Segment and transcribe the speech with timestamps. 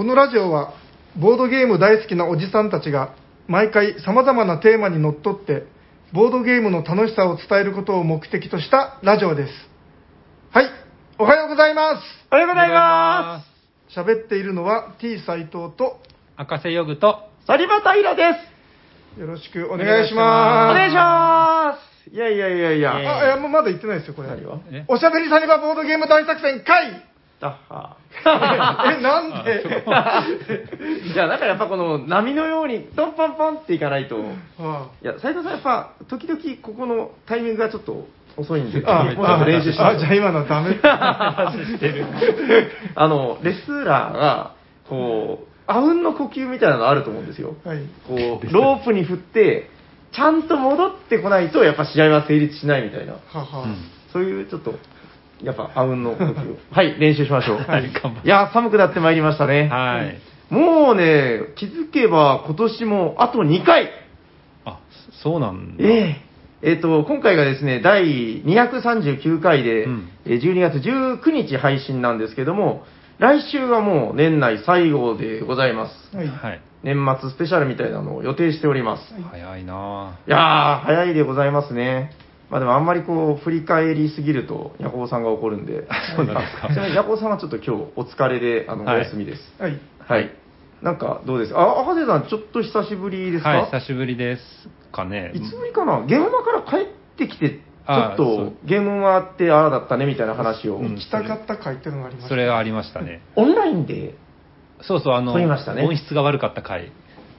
[0.00, 0.72] このラジオは
[1.20, 3.14] ボードゲーム大好きなおじさんたちが
[3.48, 5.64] 毎回様々なテーマにのっとって
[6.14, 9.52] ボードゲームの楽しさを伝えることを目的としたラジオです。
[10.52, 10.70] はい
[11.18, 12.00] おはようございま
[12.32, 13.44] おはようございま
[13.90, 13.94] す。
[13.94, 16.00] 喋っているのは T 斎藤と
[16.34, 18.22] 赤瀬ヨグと、すサリバタイラで
[19.16, 19.20] す。
[19.20, 20.72] よろしくお願いします。
[20.72, 22.10] お願いします。
[22.10, 23.00] いやいやいやいや。
[23.02, 23.06] え。
[23.06, 24.30] あいやもうまだ言ってないですよこれ。
[24.88, 27.09] おしゃべりサニバボードゲーム大作戦会
[27.40, 27.96] だっは。
[28.98, 29.64] えなんで？
[31.14, 34.18] じゃあなんかやっぱこの波のようにトンパンパンっていかないと。
[34.18, 34.22] い
[34.60, 39.82] あや、斉藤さんやっぱ時々ここのタイミングがちょっと遅いんで、あもうちょっと練習して。
[39.82, 40.76] あじゃあ今のはダメ。
[42.94, 44.52] あの、レスラーが、
[44.88, 47.54] こう、あうんの呼吸みたいなのあると思うんですよ。
[47.64, 47.78] はい。
[48.06, 49.70] こう、ロープに振って、
[50.12, 53.14] ちゃんと戻ってこないと、やっぱ試合は成立しないみたいな。
[53.32, 53.76] はは、うん。
[54.12, 54.74] そういうちょっと、
[55.42, 56.56] やっぱ、あうんの呼吸を。
[56.70, 57.56] はい、練習しましょう。
[57.68, 59.68] はい頑張っていや、寒くなってまいりましたね。
[59.68, 60.54] はい。
[60.54, 63.90] もうね、気づけば今年もあと2回。
[64.64, 64.78] あ、
[65.12, 65.84] そうなんだ。
[65.84, 66.30] ええ
[66.62, 72.84] えっ、と、今回がですね、第239回で、うんえー12月19日配信なんですけども、
[73.18, 76.16] 来週がもう年内最後でございます。
[76.16, 76.60] はいはい。
[76.82, 79.14] 年末スペシャルみたいなのを予定しております。
[79.30, 82.12] 早いなぁいやー、早いでございますね。
[82.50, 85.86] まあでもあんまりこう、振り返りすぎると、ヤコウさんが怒るんで。
[86.16, 86.66] そうなんですか？
[86.68, 89.54] あちなみにヤコウさんはちょっと今日お疲れで、あの、はいお休みです。
[89.62, 90.30] はいはい。
[90.82, 91.52] なんか、どうです？
[91.52, 93.50] かあ、赤瀬さん、ちょっと久しぶりですか？
[93.50, 95.30] はい、久しぶりですかね。
[95.34, 96.04] いつぶりかな？
[96.06, 103.20] ゲームマから帰ってきて、ちょっとゲームマってああだったねみたいな話を、うん行きたかった回っていうのがありましたそれがありましたね。
[103.36, 104.14] オンラインで、
[104.80, 106.90] そうそう、あの、撮りましたね音質が悪かった回。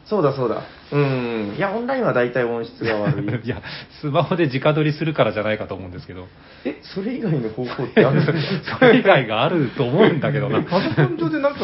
[0.06, 0.62] そうだそうだ。
[0.92, 1.54] うん。
[1.58, 3.26] いや、オンラインは大体音質が悪い。
[3.46, 3.62] いや、
[4.02, 6.28] スマホで直撮りするからじゃないかと思うんですけど、
[6.66, 8.22] え、それ以外の方法ってある？
[8.22, 10.62] んですかそれ以外があると思うんだけどな。
[10.64, 11.60] パソコン上でなんか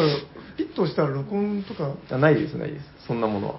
[0.57, 1.91] ピッとしたら録音とか？
[2.11, 2.85] あないです、ないです。
[3.07, 3.55] そんなものは。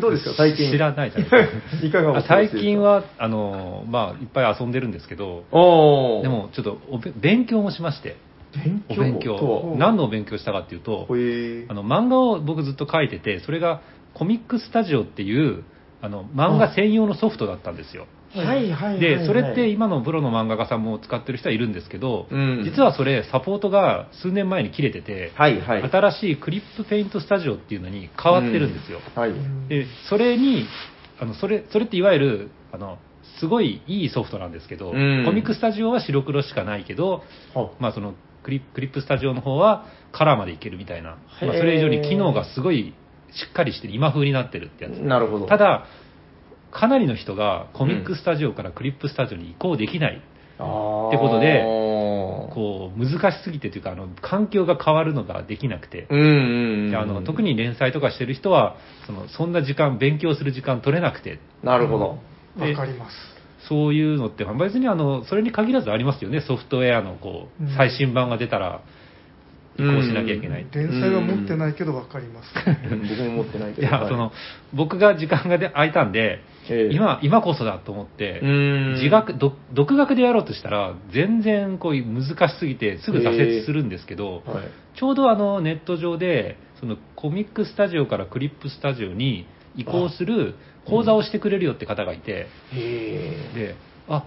[0.00, 0.70] どうですか、最近。
[0.72, 1.86] 知らないじゃないですか。
[1.86, 2.34] いかがお過ごあしですか？
[2.52, 8.16] 最近、は、あの、まあ、いっぱい遊んでるんですけど、おーで、も、ちょっとおべ勉強もしまして、
[8.56, 8.94] 勉強？
[9.00, 9.34] お勉と強
[9.72, 9.76] は。
[9.76, 13.82] 何のお勉強したかっていうとあの漫画を僕ずっと書いてて、それが
[14.18, 15.64] コミックスタジオっていう
[16.00, 18.06] あの漫画専用のソフトだったんですよ。
[18.34, 19.00] はいはいはいはい。
[19.00, 25.90] で、それって今のプロの漫画家さんも使ってる人はいるんですけど、うん実はそれサポートが数年前に切れてて、はいはい。
[25.90, 29.00] 新しいクリップペイントスタジオっていうのに変わってるんですよ。
[29.14, 29.32] はい。
[29.68, 30.66] で、それに、
[31.20, 32.98] あのそれそれっていわゆるあの
[33.40, 37.22] すごいいいソフトなんですけど、うんコミックスタジオは白黒しかないけど、
[37.54, 42.94] はまあ、そのクリクリップスタジオの方はカラーまでいけるみたいな、まあ、それ以上に機能がすごい
[43.32, 44.94] しっかりしてる今風になってるってやつ。
[44.94, 45.46] なるほど。
[45.46, 45.86] ただ
[46.70, 50.22] かなりの人がコミックスタジオからクリップスタジオに移行できない、って
[50.58, 56.06] ことでここう難しすぎてというかあの環境が変わるのができなくて、
[57.24, 61.38] 特に連載とかしてる人はそのそんな時間勉強する時間取れなくて。
[61.62, 62.18] なるほど。
[62.58, 63.14] でわかります。
[63.68, 67.66] そういうのって、まあ別にあのそれに限らずありますよね、ソフトウェアのこうん。
[67.66, 68.82] う最新版が出たら
[69.78, 70.66] 移行しなきゃいけない。
[70.72, 72.48] 連載は持ってないけどわかります。
[72.90, 73.08] うん。
[73.08, 73.86] 僕も持ってないけど。
[73.86, 74.32] いや、その、
[74.74, 76.94] 僕が時間がで空いたんで、ええ。
[76.94, 78.94] 今、今こそだと思って、うん。
[78.94, 84.64] 自学、独独学でやろうとしたら、全然こう難しすぎて、すぐ挫折するんですけど、はい。
[84.98, 89.46] ちょうどあのネット上で、そのコミックスタジオからクリップスタジオに
[89.76, 90.56] 移行する
[90.86, 93.76] 講座をしてくれるよって方がいて、へで、
[94.08, 94.24] あ、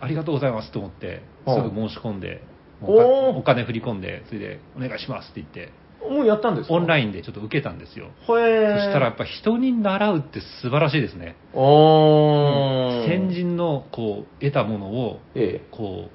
[0.00, 2.42] ありがとうございますと思って、すぐ申し込んで、
[2.86, 6.74] おお金振り込んで、それで、お願いしますって言って、ーもうやったんですか？
[6.74, 8.06] オンライインでちょっと受けたんですよ。
[8.06, 11.36] へそーしたらやっぱ人に習うって素晴らしいですね。
[11.54, 13.06] おー。
[13.06, 16.10] 先人のこう得たものをえこ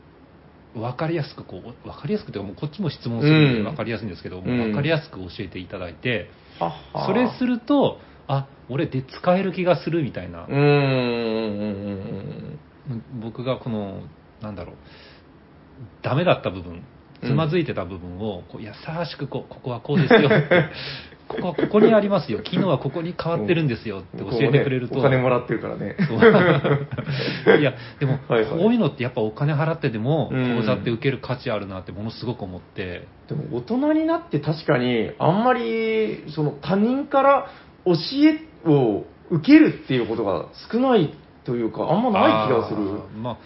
[0.75, 3.63] う分かりやすくこう分かりやすくてもうこっちも質問するんでうん。
[3.63, 4.43] 分かりやすいんですけど、うん。
[4.45, 6.29] 分かりやすく教えていただいて、
[6.59, 7.05] えはっは。
[7.07, 10.43] それするとあ俺で使える気がするみたいな。
[10.45, 10.61] うーん、うん、
[12.89, 14.01] うん、僕がこの
[14.41, 14.75] なんだろう
[16.01, 16.83] ダメだった部分
[17.23, 18.71] つまずいてた部分をこう優
[19.05, 20.69] しくこうここはこうですよって
[21.27, 25.97] ここはここにありますよ機能はここに変わってるんですよって教えてくれると、お金もらってるからね。
[27.59, 28.49] いや、でも、はいはい。
[28.49, 30.55] こういうのってやっぱお金払ってでも、うん。
[30.55, 37.47] 講座って受ける価値あるなってものすごく思って、でも大人になって確かにあんまりその他人から
[37.85, 41.13] 教えを受けるっていうことが少ない
[41.43, 42.81] というかあんまない気がする。
[43.21, 43.37] まあ、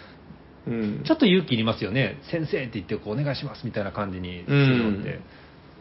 [0.66, 2.18] うんちょっと勇気いりますよね。
[2.30, 5.20] 先生って言ってこうお願いしますみたいな感じにするのって。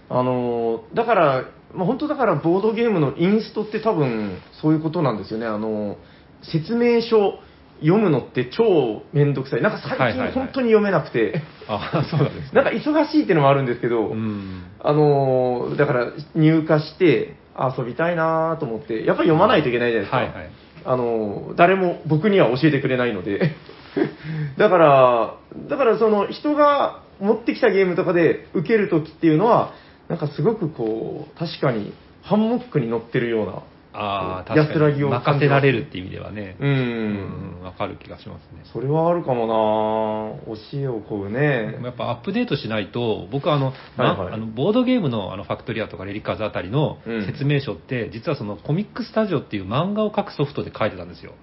[0.09, 5.45] あのだから、まあ、本当だからボードゲームのインストって多分そういうことなんですよね。
[5.45, 5.97] あの
[6.43, 7.39] 説明書
[7.79, 9.61] 読むのって超めんどくさい。
[9.61, 12.61] なんか最近本当に読めなくて、あそうなんですね。
[12.61, 14.63] なんか忙しいっていうのもあるんですけど、うん。
[14.79, 17.35] あのーだから入荷して
[17.77, 20.17] 遊びたいなと思って、やっぱり読まないといけないじゃないですか。
[20.17, 20.49] はいはい。
[20.85, 23.55] あのー誰も僕には教えてくれないので。
[24.57, 25.35] だから、
[25.69, 29.73] だからその人が持ってきたゲームとかで受けるときっていうのは、
[30.07, 33.63] なんかすごくこう、確かにハンモックに乗ってるような。
[33.93, 34.97] ああ、安らに。
[34.97, 36.55] ぎを感任せられるっていう意味ではね。
[36.59, 36.65] う。
[36.65, 38.61] うんん、わかる気がしますね。
[38.71, 41.77] それはあるかもな教えをこうね。
[41.83, 51.33] やっぱアップデートしないと、僕はあの、まはいはいあのボードゲームのあのファクトリアとかレリカーズあたりのうん説明書って、実はそのコミックスタジオっていう漫画を描くソフトで書いてたんですよ。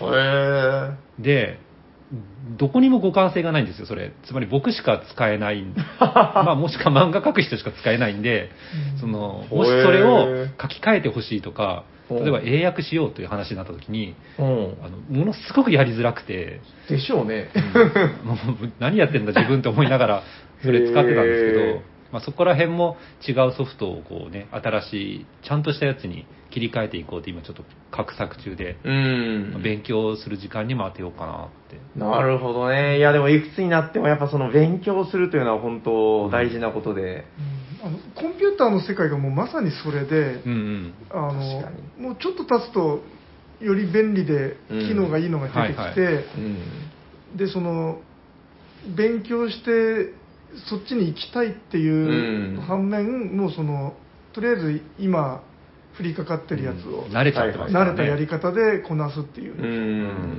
[0.00, 1.58] へで、
[2.58, 4.12] どこにも互換性がないんですよ、それ。
[4.26, 8.50] つまり僕しか使えないん まあもしくは漫画描く人しか使えないんで、
[9.00, 14.42] その、もしそれを書き換えてほしいとか、例えば英訳しようという話になった時に、え。
[14.42, 14.48] うん。
[14.84, 17.48] あの、ものすごくやりづらくて、でしょうね。
[18.24, 18.36] もう
[18.78, 20.22] 何やってんだ自分って思いながら
[20.62, 21.82] それ使ってたんですけへど、
[22.12, 29.62] まあ、そこら辺も違うソフトをこうね新しいちゃんとしたやつに切り替えていこうって今ちょっと画策中で、うん。
[29.62, 32.98] 勉強する時間にも当てようかなってなるほどね。
[32.98, 37.24] いや、でもいくつになってもやっぱその勉強するというのは本当大事なことで。
[37.38, 43.00] うんあのコンピューターの世界がもうまさにそれで、うんうんあの確かもうちょっと経つと
[43.60, 46.24] より便利でうん機能がいいのが出てきて、はいはい
[47.34, 47.36] うん。
[47.36, 48.00] でその
[48.96, 50.14] 勉強して
[50.68, 53.94] そっちに行きたいっていううん反面、もうその
[54.32, 55.42] とりあえず今
[56.02, 59.54] 降りかかってるやつを、慣れちゃってますからね慣れたやり方でこなすっていう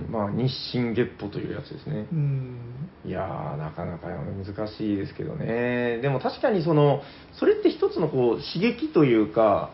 [0.08, 0.12] う。
[0.12, 2.16] まあ、日進月歩というやつですねう。
[2.16, 2.58] ん
[3.06, 6.00] いやー、なかなか難しいですけどね。
[6.02, 7.02] でも確かにその、
[7.34, 9.72] それって一つのこう刺激というか、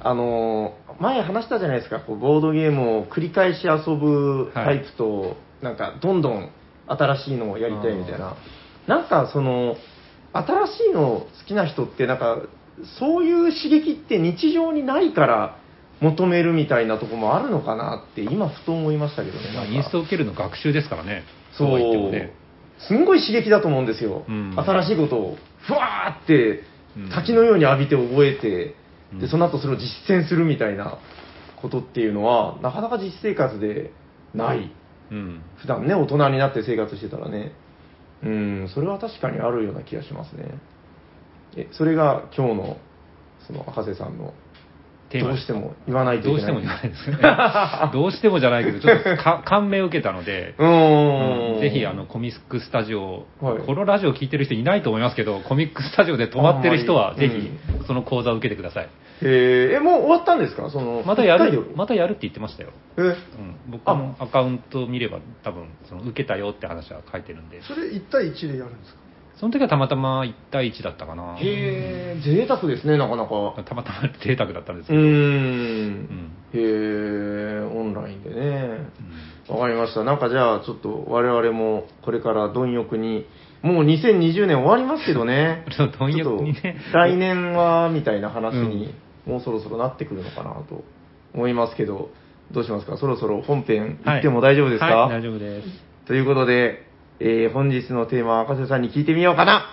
[0.00, 6.50] あのー前話したじゃないですか、こうボードゲームを繰り返し遊ぶタイプと、なんかどんどん
[6.86, 8.36] 新しいのをやりたいみたいな。
[8.86, 9.76] なんかその、
[10.32, 12.42] 新しいの好きな人ってなんか、
[12.98, 15.56] そういう刺激って日常にないから
[16.00, 19.52] 求めるみたいなとこもあるのかなって今ふと思いましたけどね。
[19.54, 21.24] まインストを受けるの学習ですからね。
[21.52, 21.68] そう。
[21.68, 22.32] そうは言ってもね
[22.78, 24.54] すんごい刺激だと思うんですよ、うん。
[24.56, 25.36] 新しいことを
[25.66, 26.64] ふわーって
[26.96, 27.10] うん。
[27.10, 28.74] 滝のように浴びて覚えて、
[29.12, 29.18] うん。
[29.20, 30.98] でその後それを実践するみたいな
[31.60, 33.92] ことっていうのはなかなか実生活で
[34.34, 34.72] ない。
[35.10, 35.42] うん。
[35.58, 37.52] 普段ね大人になって生活してたらね。
[38.22, 40.44] うんそれは確かにあるような気がしますね
[41.56, 42.76] えそれが今日の
[43.46, 44.32] その赤瀬さんの
[45.08, 46.52] テーマどうしても言わないといけない。
[46.52, 47.90] どうしても言わないですよね。
[47.92, 51.60] どうしてもじゃないけどちょっとか 感銘を受けたのでうーん。
[51.60, 53.58] ぜひあのコミックスタジオ、はい。
[53.58, 57.16] このラジオ聞いてる人いないと思いますけど、コミックスタジオで泊まってる人は、あん。
[57.16, 57.50] まりぜひ
[57.88, 58.88] その講座を受けてください。
[59.22, 59.76] えー。
[59.76, 60.70] えもう終わったんですか？
[60.70, 61.56] そのまたや一回で？
[61.56, 62.68] る、またやるって言ってましたよ。
[62.96, 63.00] え？
[63.00, 63.16] うん、
[63.66, 69.00] 僕のアカウント見れば、多分その受けたよって話は書いてるんで、それ1対1でやるんですか？
[69.40, 71.34] その時はたまたま1対1だったかな。
[71.38, 73.54] へえ、贅沢ですね、なかなか。
[73.64, 76.06] たまたま贅沢だったんですうー
[76.52, 76.64] けど。
[76.64, 76.76] ん。
[77.58, 78.80] へえ、オンラインでね。
[79.48, 80.04] わかりました。
[80.04, 83.24] なんかじゃあ、ちょっと我々もこれから貪欲に、
[83.62, 85.64] もう2020年終わりますけどね
[85.98, 88.92] 貪欲にね来年は、みたいな話に、
[89.26, 90.84] もうそろそろなってくるのかなと
[91.32, 92.10] 思いますけど、
[92.50, 92.98] どうしますか？
[92.98, 95.68] そろそろ本編行っても大丈夫ですか、はい、大丈夫です。
[96.04, 96.89] ということで、
[97.20, 99.66] えー本日のテーマは赤瀬さんに聞いてみようかな。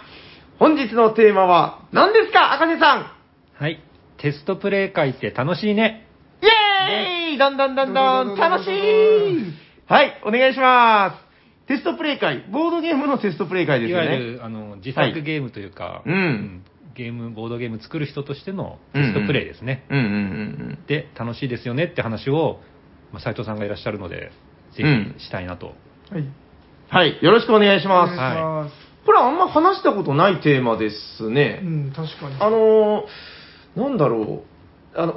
[0.60, 3.64] 本日のテーマは何ですか赤瀬さん？
[3.64, 3.82] はい。
[4.18, 6.08] テストプレイ会って楽しいね。
[6.42, 9.54] イェーイだんだんだんだん楽しい
[9.86, 11.18] はい、お願いしま
[11.66, 11.68] す。
[11.68, 14.08] テストプレイ会、ボードゲームのテストプレイ会ですいよね。
[14.08, 16.64] わゆる、あの、自作ゲームというか、うん
[16.96, 19.86] ゲーム、ボードゲーム作る人としてのテストプレイですね。
[19.90, 22.60] うんうんうんで、楽しいですよねって話を、
[23.12, 24.32] まあ、斉藤さんがいらっしゃるので、
[24.76, 25.68] ぜうんひしたいなと。
[25.68, 26.34] はいうん。
[26.90, 28.16] はい、よろしくお願いします。
[28.16, 31.60] ます、これあんま話したことないテーマですね。
[31.62, 32.36] うん確かに。
[32.40, 34.44] あのー、なんだろ
[34.96, 35.14] う、あの、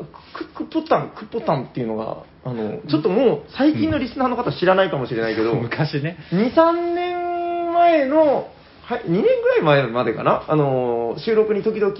[0.56, 6.18] ククポタン、クポタンっていうのが、あの、ちょっともう最近のリスナーの方知らないかもしれないけど、 昔ね。
[6.32, 8.48] 2、3年前の、
[8.82, 11.94] はい、2年ぐらい前までかな、あの、収録に時々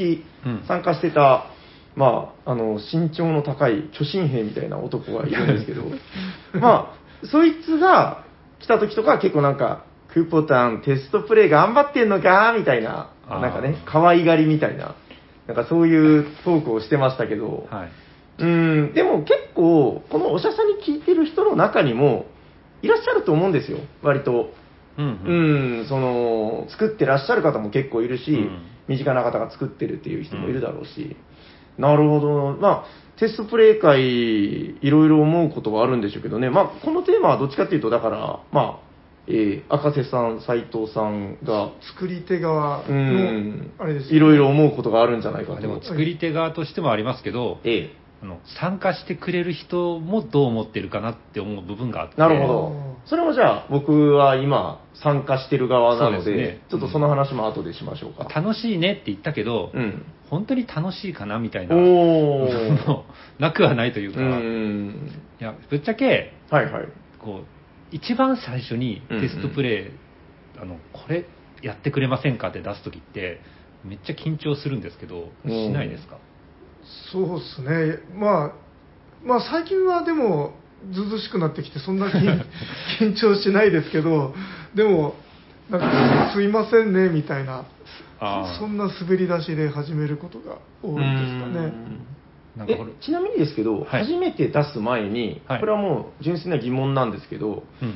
[0.47, 0.65] うん。
[0.67, 1.47] 参加してた、
[1.95, 5.85] まあ、あの、身長の高い巨神兵みたいな男がいるんですけど、
[6.59, 8.25] まあ、そいつが
[8.61, 12.55] 来た時とかは結構なんか、クーポタンテストプレイ頑張ってんのか？
[12.59, 14.95] みたいな、なんかね、可愛がりみたいな、
[15.47, 17.91] なんかそういうトークをしてましたけど、はい。
[18.43, 22.27] うん、でも結構、このおしゃさんに聞いてる人の中にも、
[22.83, 24.53] いらっしゃると思うんですよ、割と。
[24.99, 25.81] うんううん。
[25.83, 31.15] ん、その、作ってらっしゃる方も結構いるし、うん身近な方が作ってるっていう人もいるだろうし、
[31.79, 32.57] なるほど。
[32.61, 32.85] まあ、
[33.21, 34.01] テストプレイ会、
[34.81, 38.79] いろいろ思うことがあるんでしょうけどね、まあ、このテーマはどっちかっていうと、だから、まあ、
[39.29, 45.61] えー赤瀬さん、斉藤さんが、作り手側うのん、あれですよねいろいろ思うことがあるんじゃないかと。
[45.61, 47.91] でも作り手側としてもありますけど、え
[48.23, 52.90] あの参加してくれる人もどう思ってるかなって思う部分があってえ、なるほど。
[53.07, 58.25] それもじゃあ、僕は今、参加してる側なので、そうですねちょっとその話も後でしましょうか。
[58.25, 60.05] 楽しいねって言ったけど、うん。
[60.29, 62.87] 本当に楽しいかなみたいな、おー。
[62.89, 63.05] も
[63.39, 65.11] うなくはないといううか、ん。
[65.41, 66.89] いやぶっちゃけはいはい。
[67.19, 69.91] こう一番最初にテストプレイ、
[70.61, 71.25] あのこれ
[71.63, 73.41] やってくれませんかって出す時って
[73.85, 76.19] めっちゃ緊張するんですけどうんしないですか、
[77.13, 78.53] そうですね、まあ、
[79.25, 80.55] まあ、最近はでも、
[80.93, 82.43] ずうずうしくなってきて、そんな緊
[83.01, 84.35] 緊張しないですけど、
[84.75, 85.15] でも、
[85.69, 87.65] なんか、すいませんねみたいな、
[88.55, 91.73] そそんな滑り出しで始めることが多いですかね。
[92.57, 94.05] えなんかこれ、ちなみにですけど、はい。
[94.05, 95.61] 初めて出す前に、はい。
[95.61, 97.95] これはもう純粋な疑問なんですけど、うん。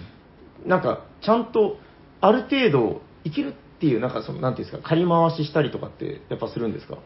[0.68, 1.78] なんかちゃんと
[2.20, 6.96] ある程度いけるっていう、なんかその、なんていうんですか、借り回ししたりとかって、やっぱするんですか？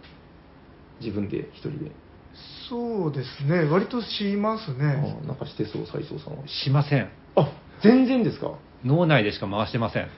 [1.00, 1.92] 自分で、一人で。
[2.68, 5.18] そうですね、割としますあね。
[5.26, 6.46] なんかしてそう、斉藤さんは。
[6.46, 7.08] しません。
[7.36, 8.52] あ全然ですか？
[8.84, 10.08] 脳内でしか回してません。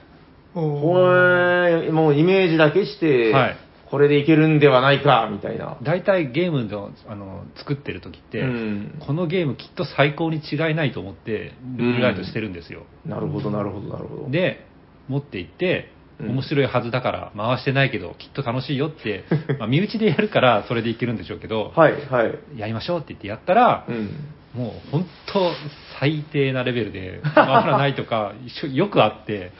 [0.53, 3.57] おほーえもうイメージだけして、はい。
[3.89, 5.77] これでいけるんではないか、みたいな。
[5.83, 8.95] 大体ゲームのあの作ってる時って、うん。
[9.05, 14.29] このゲームきっと最高に違いないと思ってルールライトしてるんですよ、なるほど、なるほど、なるほど。
[14.29, 14.65] で
[15.09, 19.25] 持って行ってうん面白いはずだから回してないけどきっと楽しいよって、
[19.59, 22.59] まあ、身内でやるからそれでいけるんでしょうけど、はい、はい。
[22.59, 24.09] やりましょうって言ってやったら、うん。
[24.55, 25.51] もう本当
[25.99, 29.51] 最低なレベルで 回らないとか一緒よくあって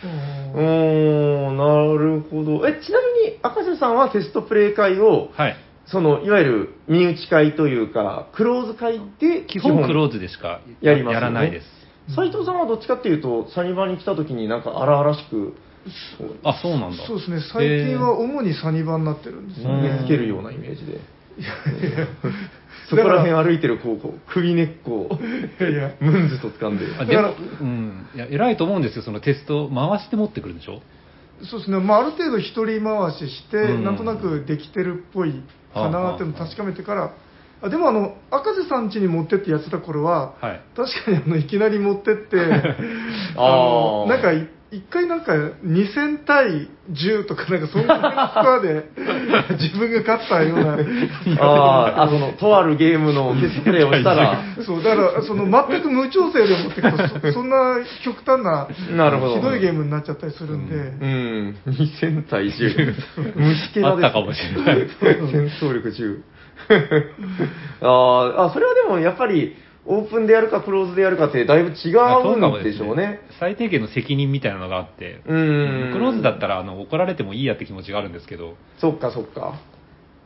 [0.54, 2.68] うーん、なるほど。
[2.68, 11.68] え、ちなみに、赤瀬さんはテストプレイ会を、はいその、いわゆる身内会というか、クローズ会で基本クローズでしかやりますよねらないです
[12.16, 15.54] 斉藤さんはどっちかっていうと、サニバに来た時になんか荒々しく、
[16.44, 17.06] あそうなんだ。
[17.06, 20.00] そうですね、最近は主にサニバになってるんですようんね。
[20.02, 20.94] 見つけるようなイメージで。
[20.94, 22.08] いや
[22.90, 25.20] そこら辺歩いてるこう、こう首根っこを、
[25.60, 25.92] いやいや。
[26.02, 26.86] ムンズと掴んで。
[26.86, 29.02] うん、いや偉いと思うんですよ。
[29.02, 30.82] そのテスト回して持ってくるでしょ？
[31.44, 33.84] そうですね、まあ、ある程度一人回しして、うん。
[33.84, 35.42] なんとなくできてるっぽい
[35.74, 37.14] かなっていうのを確かめてから、
[37.64, 40.62] あでもあの、赤瀬さん家に持ってってやってた頃は、はい。
[40.76, 42.44] 確かにあのいきなり持ってって、あ
[43.38, 44.10] あのー。
[44.10, 48.86] なんかい一回なんか2000対10とか、なんかそんなスコアで
[49.60, 50.78] 自分が勝ったような。
[51.44, 59.36] あーあ、その、とあるゲームのテストプレイをしたら、そうだからその全く無調整で持ってくとそ そんな極端ななるほど。
[59.36, 62.96] ひどいゲームになっちゃったりするんで、うん、2000対10。
[63.36, 64.88] 虫けらです、あったかもしれない。
[65.02, 66.22] 戦闘力10。
[67.82, 69.54] あーあ、それはでもやっぱり、
[69.86, 73.20] オープンでやるかクローズでやるかってだいぶ違うんでしょうね。
[73.40, 75.92] 最低限の責任みたいなのがあって、うん。
[75.94, 79.60] クローズだったらあの怒られてもいいやって気持ちがあるんですけど、そっかそっか。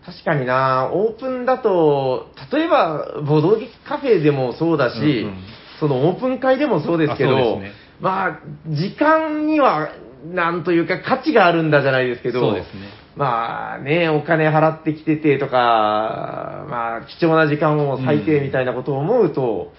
[0.06, 5.44] 確かにな、オープンだと、例えば、ボドゲカフェでもそうだし、うんうん。
[5.80, 7.72] そのオープン会でもそうですけど、ね。
[8.00, 9.90] まあ、時間には、
[10.32, 19.72] なんというか価値があるんだじゃないですけど、そうですねまあね、お金払ってきててとか、まあ、貴重な時間を割いてみたいなことを思うと、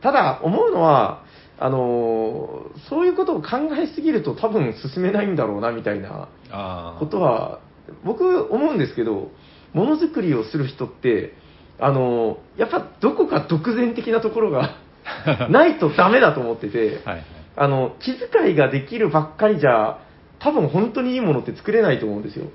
[0.00, 1.22] ただ思うのは、
[1.58, 7.60] あのそういうことを考えすぎると多分進めないんだろうなみたいなあことは、
[8.04, 9.30] 僕思うんですけど、
[9.72, 11.34] ものづくりをする人って、
[11.78, 14.76] あの、やっぱどこか独善的なところが
[15.50, 17.24] ないとダメだと思ってて、はいはい
[17.54, 19.98] あの、気遣いができるばっかりじゃ、
[20.38, 22.46] 多分本当にいいものって作れないと思うんですよ。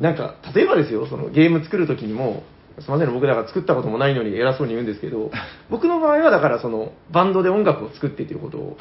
[0.00, 2.42] なんか、例えばですよ、そのゲーム作るときにも、
[2.80, 5.30] すみませんね、僕だから作ったこともないのに偉そうに言うんですけど、
[5.70, 8.76] 僕の場合はだからその、バンドで音楽を作ってということを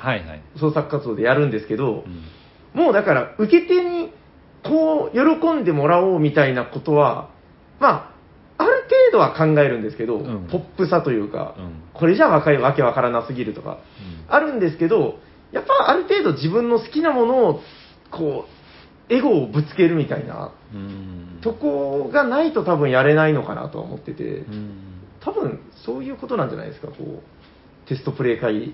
[0.57, 2.03] 創作活動でやるんですけど
[2.75, 2.81] う、ん。
[2.81, 4.11] もうだから、受け手に、
[4.63, 7.29] こう、喜んでもらおうみたいなことは、
[7.79, 8.11] ま
[8.57, 10.47] あ、ある程度は考えるんですけど、うん。
[10.49, 11.83] ポップさというか、うん。
[11.93, 13.77] これじゃわかりわけわからなすぎるとか、
[14.27, 15.19] あるんですけど、
[15.51, 17.61] やっぱある程度自分の好きなものを、
[18.11, 18.54] こう、
[19.09, 21.39] エゴをぶつけるみたいなうん。
[21.41, 25.01] とこがないと多分やれないのかなとは思ってて、うん。
[25.21, 28.73] 多分そういうことなんじゃないですか、こう、テストプレイ会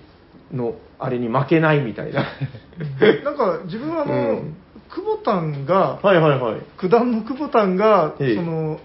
[0.52, 2.24] のあれに負けないみたいな。
[3.24, 4.56] なんか自分はあの、うん。
[4.90, 6.60] 久保タンが、はいはいはい。
[6.78, 8.36] 九段の久保タンが、ええ。
[8.36, 8.78] その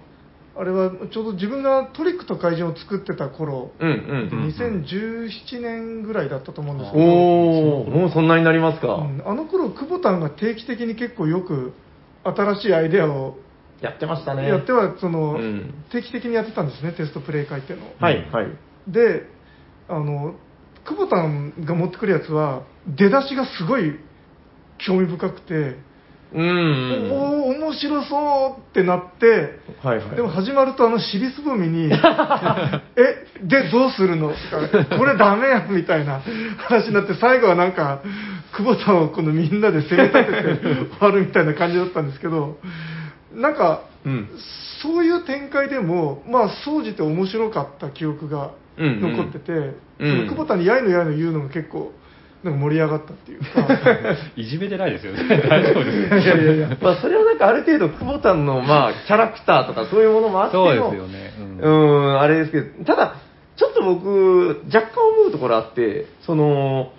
[0.59, 3.95] あれはちょうど自分がトリックと怪人を作ってた頃、うんうん
[4.31, 4.47] うん。
[4.47, 8.95] 2017年ぐらいだったと思うんですけど、おお、もうそんなになりますか？
[8.95, 11.73] うんあの頃久保タンが定期的に結構よく
[12.23, 13.37] 新しいアイデアを
[13.81, 14.47] やってましたね。
[14.47, 18.47] やってはその、うん定期的にやってたんですねテストプレイ会っていうのをはい、はい。
[18.87, 19.23] で
[19.87, 20.33] あの
[20.85, 23.99] 久保田が持ってくるやつは出だしがすごい
[24.79, 25.75] 興味深くて、
[26.33, 27.09] うん。
[27.11, 30.15] おお面白そうってなってはい、はい。
[30.15, 31.89] でも始まるとあの尻すぼみに
[32.95, 34.29] えでどうするの？
[34.29, 34.35] と
[34.85, 36.21] かこれダメやみたいな
[36.57, 38.01] 話になって最後はなんか
[38.55, 42.57] 久保田をこのみんなで攻め立てて終わるみたいな感じだったんですけど
[43.33, 44.27] なんかうん。
[44.81, 51.91] そういう展開でもまあ総じて面白かった記憶がうんうん残ってて、うんその久保田にやいのやいの言うのが結構
[52.43, 53.67] なんか盛り上がったっていう か
[54.35, 55.23] いじめてないですよね。
[55.49, 56.25] 大丈夫です。
[56.25, 61.33] いやいやいやまあ、それはなんかある程度、久保田の、まあ、キャラクターとかそういうものもあってのそうですよね。
[61.61, 63.15] ううんん、あれですけど、ただ、
[63.55, 66.91] ちょっと僕、若干思うところあって、その、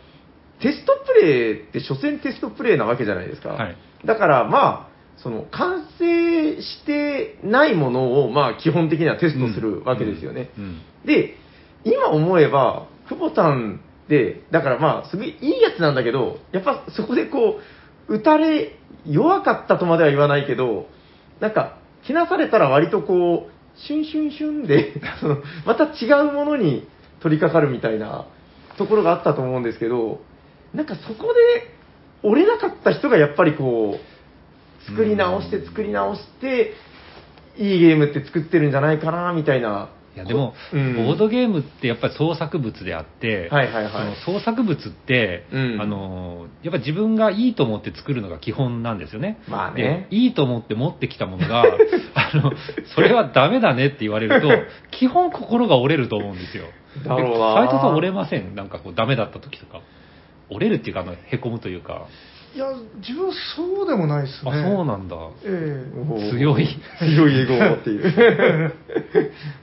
[0.61, 3.51] テストプレイって、所詮テストプレイなわけじゃないですか。
[3.51, 10.51] はいだから、まあ、その、完成してないものを、まあ、基本的にはテストするわけですよね。
[10.57, 11.37] うんで、
[11.85, 13.55] 今思えば、久保田
[14.09, 17.61] で、だからまあ、すごいいいやつなんだけど、やっぱそこでこ
[18.09, 20.87] う、打たれ、弱かったとまでは言わないけど、
[21.41, 26.89] なんか、気なされたら割とこう、シュンシュンシュンで、 その、また違うものに
[27.21, 28.25] 取り掛かるみたいな
[28.79, 30.21] ところがあったと思うんですけど、
[30.73, 31.75] なんかそこで
[32.23, 36.73] 折れなかった人がやっぱりこう、作り直して作り直して、
[37.59, 39.91] いいゲームって作ってるんじゃないかな、みたいな。
[40.19, 43.93] いやでも、うんボードゲームってやっぱり創作物であって、はいはいはい
[44.25, 49.41] その創作物って、うんあのやっぱ自分がいいと思って作るのが基本なんですよね。
[49.49, 51.63] まあねでいいと思って持ってきたものが、
[52.15, 52.53] あの
[52.97, 54.49] それはダメだねって言われると、
[54.91, 56.65] 基本心が折れると思うんですよ。
[57.05, 58.57] だろうな斎藤さん折れません？
[58.57, 59.81] なんかこうダメだった時とか。
[60.51, 62.07] 折れるっていうか、あのへこむというか。
[62.59, 65.15] いや自分そうでもないですねあ、そうなんだ。
[65.45, 66.67] ええ強い。
[66.99, 68.75] 強い英語を持っている。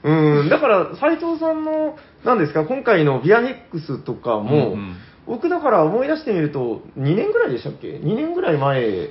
[0.02, 9.08] うん、だから、斉藤さんの、何ですか、今回のビアヘックスとかも、うんうん僕だから思い出してみると、2年ぐらいでしたっけ ?2 年ぐらい前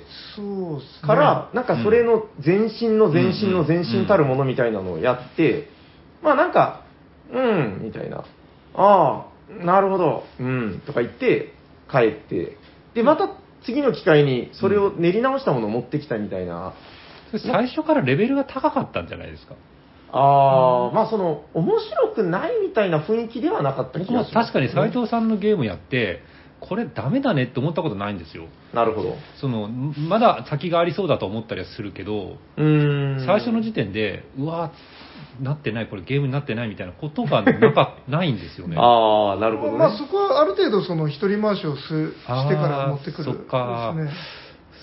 [1.05, 5.67] から、なんかそれの前身の前身の前身たるものみたいなのをやって、
[6.23, 6.83] まあなんか、
[7.33, 8.24] うん、みたいな。
[8.75, 9.25] あ
[9.61, 11.51] あ、なるほど、うん、とか言って、
[11.91, 12.55] 帰って、
[12.93, 13.27] で、また
[13.65, 16.73] 次の機会にそれを練り直したものを持ってきたみたいな。
[17.31, 19.55] それ最初からレベルが高かったんじゃないですか。
[20.11, 26.21] ああ、まあその、面白くないみたいな雰囲気ではなかった気がします、確かに斉藤さんのゲームやって、
[26.61, 28.45] これダメだねって思ったことないんですよ。
[28.73, 29.17] なるほど。
[29.39, 33.25] そのまだ先がありそうだと思ったりはするけど、うーん。
[33.25, 34.71] 最初の時点で、うわ
[35.41, 38.75] なってない、これゲームになってないみたいなことがなか ないんですよね。
[38.77, 39.77] ああ、なるほどね。
[39.77, 42.13] まあそこはある程度その一人回しをすし
[42.50, 44.17] てから持ってくるあーそっかですね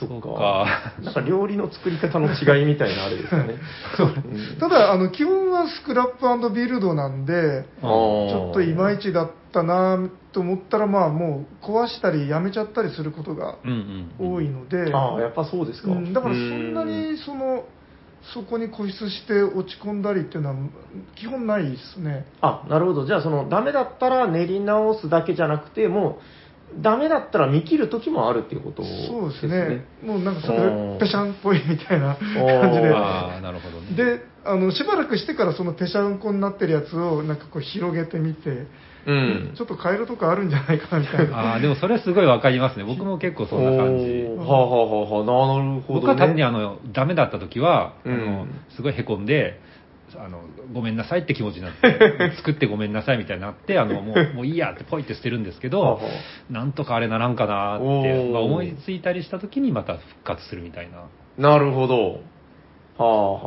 [0.01, 0.67] そっそっかか。
[1.03, 3.55] なんか料理の作り方の違いみたいなあれですよね。
[3.99, 9.99] うんただあの基本はスクラップビルドなんでちょっといまいちだったな
[10.33, 14.33] と思ったらまあもう壊したりやめちゃったりすることがうんうん。
[14.35, 15.93] 多いので、ああ、やっぱそうですか。
[15.93, 17.65] うんだからそんなにその
[18.35, 20.57] そこに固執して落ち込んだりっていうのは
[21.17, 23.07] 基本ないですねあ、なるほど。
[23.07, 26.19] じゃあ、その、ダメだったら練り直すだけじゃなくて、も
[26.79, 29.07] う、ダメだったら見切る時もあるっていうことですね。
[29.09, 33.95] そうですねもうなんかそおれーペシャンっぽいみたいな感じでああ、なるほどね。
[33.95, 38.67] であのしばらくしてからそのペシャンコになってるやつをなんかこう広げてみて、
[39.07, 39.55] うん。
[39.57, 42.85] ちょっと変えるとこあるんじゃないかなみたいなああ、でもそれはすごいわかりますね。
[42.85, 44.25] 僕も結構そんな感じ。
[44.37, 46.01] はあ、はあはあはあ、なるほど、ね。
[46.01, 49.61] 僕は単にあの、ダメだった時は、うんあの、すごいへこんで、
[50.17, 56.01] あの、ごめんなさいって気持ちになって、 作ってごめんなさいみたいになって、あの、もう、もういいやってポイって捨てるんですけど
[56.51, 61.05] なんとかあれならんかなって、思いついたりした時にまた復活するみたいな。
[61.39, 62.21] なるほど。
[62.99, 63.39] はあ、は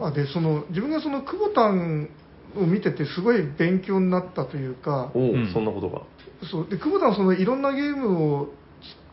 [0.04, 2.08] はあでその自分がその久保田ん
[2.56, 5.18] を見ててすごい勉強になったというかあ。
[5.18, 5.52] おお、うん。
[5.52, 6.02] そんなことが。
[6.50, 6.68] そう。
[6.68, 8.48] で久保田はそのいろんなゲームを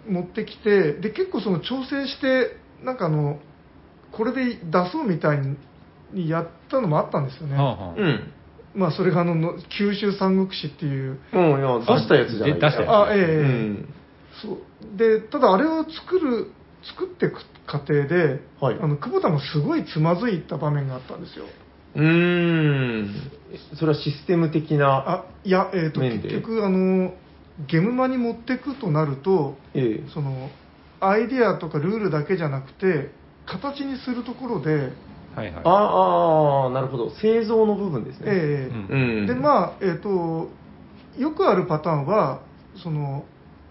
[0.08, 3.40] 持ってきてで結構その調整してなんかあの
[4.12, 5.40] これで出そうみたい
[6.14, 7.96] にやったのもあったんですよね、はあはあ。
[7.96, 8.32] うん。
[8.76, 11.20] まあそれがあのの九州三国志っていう。
[11.34, 12.54] うん、いや、出したやつじゃない。
[12.54, 12.90] で出したやつ。
[12.92, 13.94] あええうん。
[14.42, 14.98] そう。
[14.98, 16.52] でただあれを作る
[16.84, 18.80] 作っていく過程で、はい。
[18.80, 21.46] あの久保田もすごいつまずいた場面があったんですよ
[21.96, 23.32] うーん。
[23.76, 24.88] それはシステム的な。
[24.88, 26.30] あいや、えー、と面で？
[26.30, 27.14] 結局あの
[27.68, 30.10] ゲムマに持っていくとなるとええ。
[30.14, 30.50] その
[31.00, 33.12] アイデアとかルールだけじゃなくて
[33.46, 34.92] 形にするところで、
[35.36, 35.62] はいはい。
[35.64, 37.12] ああ、なるほど。
[37.22, 38.26] 製造の部分ですね。
[38.28, 39.28] ええうんうん。
[39.28, 40.50] でまあえっ、と
[41.18, 42.42] よくあるパターンは
[42.84, 43.26] その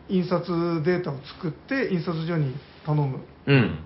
[0.08, 3.78] 印刷データを作って印刷所に頼むうん。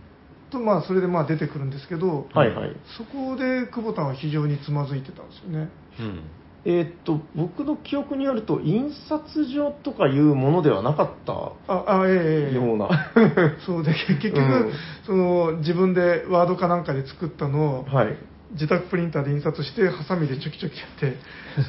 [0.51, 2.77] とまあそれでまあ出てくるんですけど、はいはい。
[2.97, 5.71] そこで久保田は非常につまずいてたんですよね。
[6.01, 6.23] うん。
[6.65, 11.33] えーっと、僕の記憶によると、印刷所とかいうものではなかった
[11.73, 12.15] あ、あええ
[12.49, 12.89] ええような。
[13.65, 14.73] そうで結局、うん
[15.07, 18.17] その自分でワードかなんかで作ったのをはい。
[18.53, 21.17] 自宅プリンターで印刷してハサミでチョキチョキやって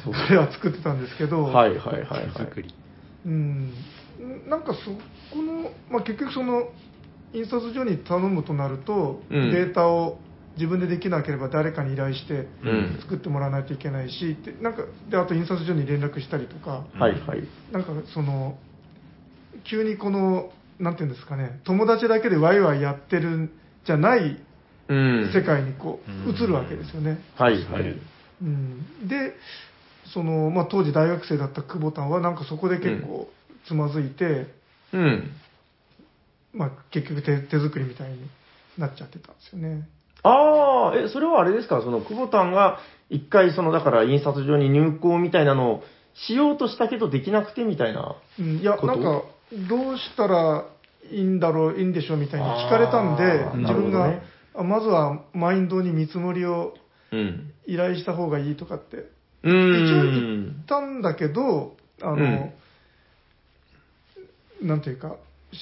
[0.02, 2.30] それは作ってたんですけど、はいはいはいはい。
[2.32, 2.74] 手作り。
[3.26, 3.70] うん、
[4.48, 6.68] なんかそこの、まあ、結局その
[7.32, 10.18] 印刷所に頼むとなると、うんデータを
[10.56, 17.42] 自分でできなければ誰かに依頼してうん作ってもらわないといけないし、でなんかであと印刷所に連絡したりとか、はいはい。
[17.72, 18.58] なんかその
[19.68, 23.50] 急にこのなんていうんですかね友達だけでワイワイやってるん
[23.84, 24.36] じゃない
[24.88, 25.30] うん。
[25.32, 27.20] 世界にこううん移るわけですよね。
[27.36, 27.96] はいはい。
[28.42, 29.34] うん、で
[30.12, 33.28] その、まあ、当時大学生だった久保田はなんかそこで結構
[33.66, 34.46] つまずいて、
[34.92, 35.30] うん。
[36.52, 38.18] まあ、結局手手作りみたいに
[38.78, 39.88] なっちゃってたんですよね。
[40.22, 41.80] ああ、え、それはあれですか？
[41.82, 45.82] その、久保田が一回、その、だから印刷所に入稿みたいなのを
[46.14, 48.16] しようとしたけどできなくてみたいな。
[48.38, 49.22] うん、いやなんか
[49.68, 50.66] どうしたら
[51.10, 54.22] いいんだろういいんでしょうみたいに聞かれたんで自分が、ね
[54.54, 56.74] あまずはマインドに見積もりを
[57.12, 57.52] うん。
[57.66, 59.08] 依頼した方がいいとかってう
[59.44, 60.66] 一応ー言んっ。
[60.66, 62.52] たんだけどあの、
[64.60, 65.14] なんていうかし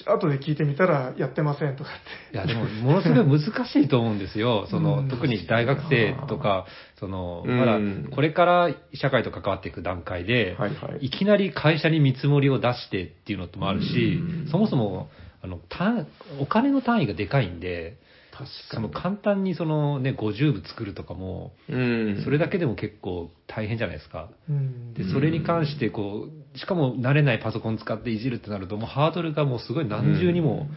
[0.07, 1.93] 後で聞いてみたらやってませんとかっ
[2.31, 2.35] て。
[2.35, 4.67] いや、でも、ものすごい難しいと思うんですよ。
[4.71, 5.09] その、うん。
[5.09, 6.67] 特に大学生とか、
[6.99, 7.59] その、うん。
[7.59, 7.79] まだ、
[8.15, 11.07] これから社会と関わっていく段階で、はいはい。
[11.07, 15.09] いきなり会社に見積もりを出してっていうのもあるしうん、そもそも、
[15.43, 16.07] あの、単
[16.39, 17.97] お金の単位がでかいんで、
[18.39, 22.23] 確その簡単にそのね、50部作るとかも、うん。
[22.25, 24.29] それだけでも結構大変じゃないですか。
[24.49, 24.95] うん。
[24.95, 30.69] で、それに関して、こう、しかも慣れないパソコン使っていじるってなると、もうハードルがもうすごい何重にも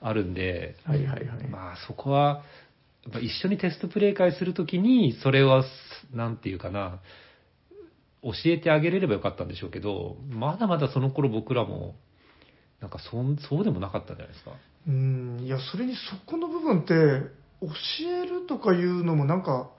[0.00, 1.48] あるんで、はいはいはい。
[1.48, 2.42] まあそこは、
[3.04, 5.64] やっぱ一緒にテストプレイ会するときに、それは、
[6.12, 7.00] なんていうかな、
[8.22, 11.94] 教えてあげれればよかったんでしょうけど、まだまだその頃僕らも、
[12.80, 14.52] なんかそんそうでもなかったんじゃないですか。
[14.88, 16.94] うんいやそれにそこの部分って
[17.60, 17.68] 教
[18.08, 19.70] えるとかいうのもなんか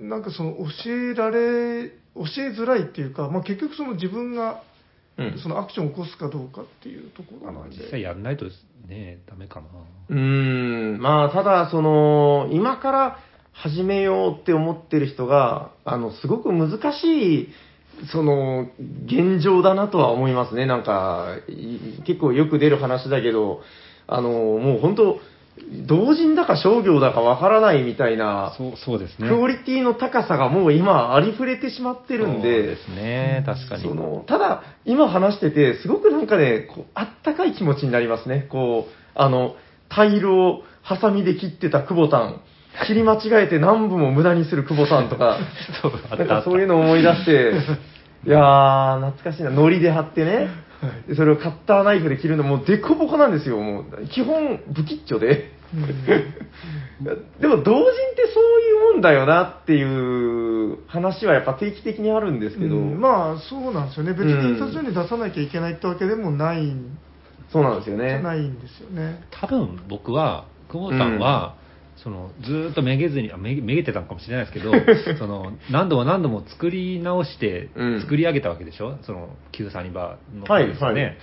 [0.00, 4.62] なんかその教えられ教えづらいっていうか、まあ、結局その自分が
[5.16, 8.46] うんそのアクションを起こすかどうかっていうところなんで、実際やんないと
[8.88, 9.66] ね、ダメかな。
[10.10, 10.16] うー
[10.96, 13.18] ん、まあ、ただ、その、今から
[13.52, 17.48] 始めようって思ってる人が、あの、すごく難しい、
[18.12, 18.68] その、
[19.06, 20.66] 現状だなとは思いますね。
[20.66, 23.62] なんか、い結構よく出る話だけど、
[24.08, 25.20] あの、もう本当、
[25.86, 29.28] 同人だか商業だかわからないみたいな、そう、そうですね。
[29.28, 33.82] クオリティの高さがもう今ありふれてしまってるんそうで、ですね、確かに。
[33.82, 38.48] その、ただ、今話してて、すごくなんかね、こう、あったかい気持ちになりますね。
[38.50, 39.54] こう、あの、
[39.88, 42.40] タイルをハサミで切ってた久保さん、
[42.86, 45.38] 切り間違えて何部も無駄にする久保さんとか、
[45.82, 47.52] そう、あなんかそういうのを思い出して、
[48.26, 49.50] いやー、懐かしいな。
[49.50, 50.48] 糊で貼ってね。
[51.08, 53.58] でそれをカッターナイフで切るのもうデコボコなんですよ。
[53.58, 55.52] もう、基本、不吉祥で。
[57.40, 66.96] でも、同人ってそういうもんだよなっていう話はやっぱ定期的にあるんですけど、うんまあそうなんですよね別に印刷所に出さなきゃいけないってわけでもないん
[67.50, 68.22] そうなんですよじゃね。
[68.22, 69.24] ないんですよね。
[69.30, 71.54] 多分僕は、久保さんは、
[72.04, 74.72] そのずーっとめげずに、あめめげてたのかもしれないですけど、
[75.18, 78.00] その何度も何度も作り直してうん。
[78.02, 81.16] 作り上げたわけでしょ、その旧サニバのはいですよね、はい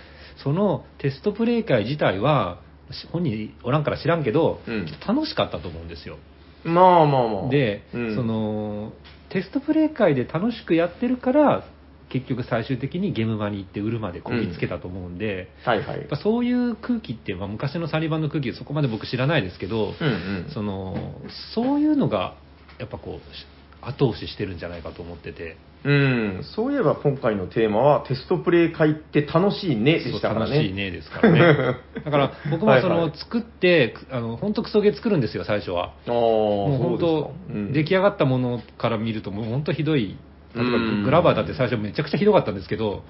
[0.44, 4.88] そのテストプレイ会自体は、し本人おらんから知らんけど、うん。
[5.08, 6.18] 楽しかったと思うんですよ。
[6.64, 7.50] まあまあまあ。
[7.50, 8.16] で、うん。
[8.16, 8.94] その
[9.30, 11.66] テストプレイ会で楽しくやってるから、
[12.12, 16.00] 結局最終的にゲームマに行って売るまでこぎつけたと思うんで、はいはい。
[16.00, 16.08] やっ。
[16.08, 20.10] ぱそういう空気って、まあ、昔のサリバンの空気そこまで僕知らないですけど、うんう
[20.50, 20.52] ん。
[20.54, 21.16] その
[21.56, 22.36] そういうのが
[22.80, 23.46] やっぱこうし
[23.82, 30.56] 後押ししてるんじゃないかと思ってて、うん、そういえば今回のテーマはテストプレイ会って楽しいねでしたからね。
[30.56, 31.40] 楽しいねですからね。
[32.06, 35.94] だから僕もその作ってあの本当クソゲー作るんですよ最初は。
[36.08, 37.74] ああ、もう本当うん。
[37.74, 40.18] 出来上がったものから見るともう本当ひどい
[40.56, 43.04] 例えばうんグラバーだって最初めちゃくちゃひどかったんですけど、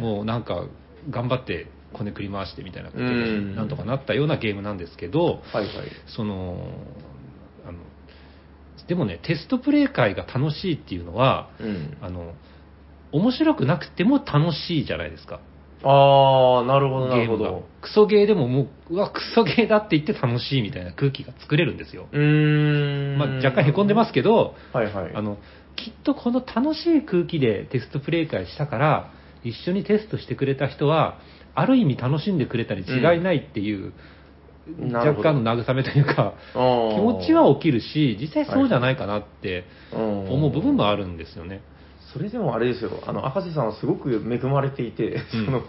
[0.00, 0.66] もうなんか
[1.10, 5.72] 頑張ってこねくり回してみたいなことでうんなんとかなったようなゲームなんですけど、はいはい。
[6.16, 6.68] その
[7.66, 7.78] あの
[8.88, 11.96] でもねテストプレイ会が楽しいっていうのはうん。
[12.02, 12.34] あの
[13.12, 15.40] 面白くなくても楽しいじゃないですか
[15.84, 17.64] ああ、なるほどなるほど。
[17.82, 23.18] クソゲーでももううわクソゲーだって言って楽しいみたいな空気が作れるんですよ、うーん。
[23.18, 25.12] まあ、若干へこんでますけどはいはい。
[25.14, 25.36] あの
[25.76, 29.10] きっとこの楽しい空気でテストプレイ会したから
[29.42, 31.18] 一緒にテストしてくれた人は
[31.54, 33.92] ある意味楽しんでくれたに違いないっていう
[34.66, 41.60] なるほど若干の慰めというか、気持ちは起きるし、実際そうじゃないかなって思思う部分もあるんですよね。
[42.14, 45.62] それでもあれですよ、あの、赤瀬さんはすごく恵まれていて、うんその、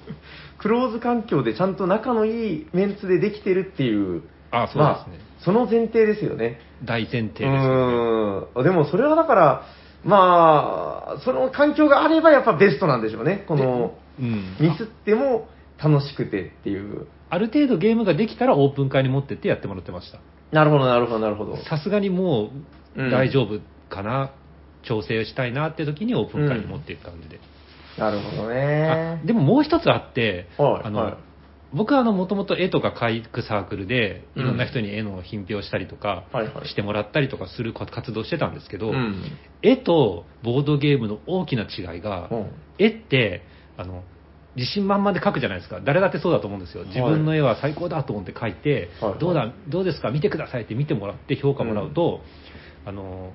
[0.59, 5.17] クローズ環境でちゃんと仲のいいメンツでできてるっていう、あそうですね。
[5.17, 6.59] まあ、その前提ですよね。
[6.83, 7.49] 大前提ですね。
[7.49, 8.63] ーん。
[8.63, 9.63] でもそれはだから、
[10.03, 13.43] まあ、その環境があればやっぱベストなんでしょうね。
[13.47, 14.55] この、うん。
[14.59, 15.47] ミスっても
[15.83, 17.07] 楽しくてっていう。
[17.31, 20.19] ある程度ゲームができたらオープン会に持ってってやってもらってました。
[20.51, 21.57] なるほど、なるほど、なるほど。
[21.63, 22.51] さすがにも
[22.95, 24.31] ううん大丈夫かな、
[24.87, 27.39] 調整したいなって時にオープン会に持っていく感じで。
[27.97, 29.21] なるほどあね。
[29.25, 31.17] でももう一つあって、あの、はいはい
[31.73, 39.21] 僕はあの、もともと絵とか描くサークルで、うんいろんな人に絵の品評したりとかはいはいしてもらったりとかする活動してたんですけど、うん。
[39.61, 43.41] 絵とボードゲームの大きな違いが、うん絵って、
[43.77, 44.03] あの、
[44.55, 45.81] 自信満々で描くじゃないですか。
[45.83, 46.85] 誰だってそうだと思うんですよ。
[46.85, 50.11] 自分の絵は最高だと思って描いて、はいはいどうだ、どうですか？
[50.11, 52.21] 見てくださいって見てもらって評価もらうと、
[52.85, 53.33] あの、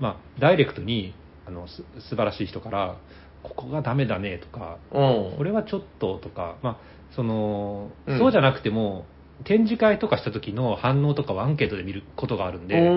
[0.00, 1.14] まあ、ダイレクトに、
[1.46, 2.96] あの、す素晴らしい人から、
[3.42, 5.36] ここがダメだねとか、うん。
[5.36, 6.76] これはちょっととか、まあ、
[7.14, 9.06] その、うんそうじゃなくても、
[9.44, 12.92] 展示会とかした時の反応とかをアンケートで見ることがあるんで、う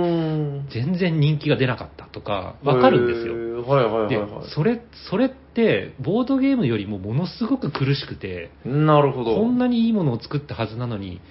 [0.64, 3.34] ん全然人気が出なかったとか、わかるんですよ。
[3.62, 4.30] はいはいはいではい。
[4.54, 9.36] それそれってボードゲームよりもものすごく苦しくてなるほど。
[9.36, 11.22] こんなにいいものを作ったはずなのに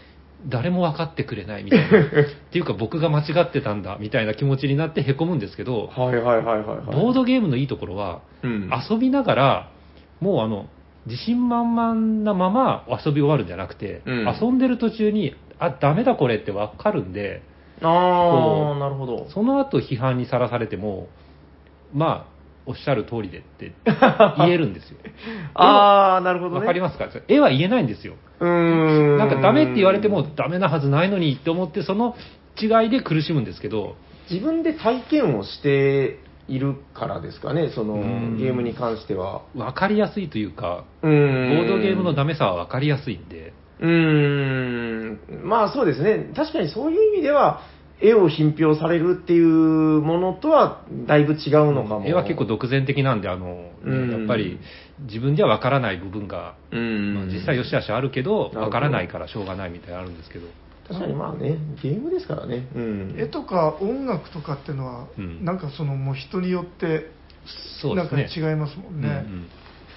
[0.49, 6.87] 誰も分かってくれないみたいな っていうか僕が間違ってたんだみたいな気持ちになってへこむんですけどはいはいはいはいはい。
[6.87, 9.69] ボードゲームのいいところはうん、遊びながら
[10.21, 10.67] もうあの
[11.07, 17.43] 自信満々なまま遊び終わるんじゃなくて、うん遊んでる途中にあダメだこれって分かるんで
[17.83, 17.87] あ、
[18.79, 19.27] なるほど。
[19.31, 21.09] その後批判にさらされても
[21.95, 23.73] まあおっしゃる通りでって
[24.39, 24.99] 言えるんですよ。
[25.55, 26.61] ああ、なるほどね。
[26.61, 27.09] わかりますか？
[27.29, 28.15] 絵は言えないんですよ。
[28.41, 28.49] うー
[29.15, 29.19] ん。
[29.19, 32.15] なんかダメって言われてもダメなはずないのにって思って、その
[32.61, 33.97] 違いで苦しむんですけど、
[34.31, 38.37] 自分で体験をしているからですかね、そのうん。
[38.39, 39.43] ゲームに関しては。
[39.55, 47.63] 分かりやすいというか、ボボードゲームのダメさは分かりやすいんで、うーん、まあそうですね、確かにそういう意味では、
[48.01, 49.47] 絵を品評されるっていう
[50.01, 52.07] ものとはだいぶ違うのかも。
[52.07, 54.59] 絵は結構独善的なんで、あの、うんやっぱり
[55.01, 60.47] 自分では分からない部分が、うん、まあ実際良し悪しあるけど、なるほど分からないからしょうがないみたいなのあるんですけど、
[60.89, 62.67] 確かにまあね、ゲームですからね。
[62.75, 63.15] うん。
[63.19, 67.11] 絵とか音楽とかっていうのは、うんなんかそのもう人によってなんか
[67.83, 68.51] そうですね。
[68.51, 69.25] 違いますもんね。
[69.27, 69.47] うん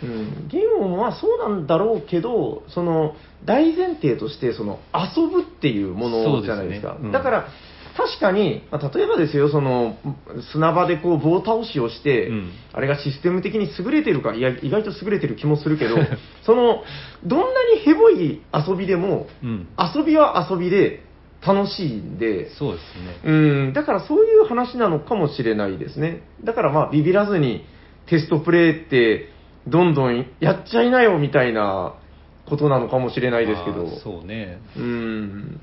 [0.04, 6.96] うん、ゲームはそうなんだろうけど、その大前提としてその遊ぶっていうものじゃないですか。
[6.98, 7.48] すねうんだから
[7.96, 9.98] 確かに、まあ、例えばですよ、その
[10.52, 15.96] 砂場でこう棒倒しをして、うんあれがシステム的に優れてるか、いや意外と優れてる気もするけど、
[16.44, 16.84] その
[17.24, 21.04] どんなにヘボい遊びでも、うん遊びは遊びで
[21.46, 23.32] 楽しいんで、そうですね。
[23.32, 23.32] う
[23.70, 26.24] ん、だからそういう話なのかもしれないですね。
[26.44, 27.66] だからまあビビらずに
[28.08, 29.30] テストプレイって
[29.68, 31.94] どんどんやっちゃいなよみたいな
[32.46, 33.88] ことなのかもしれないですけど。
[34.00, 34.60] そうね。
[34.76, 35.62] うん。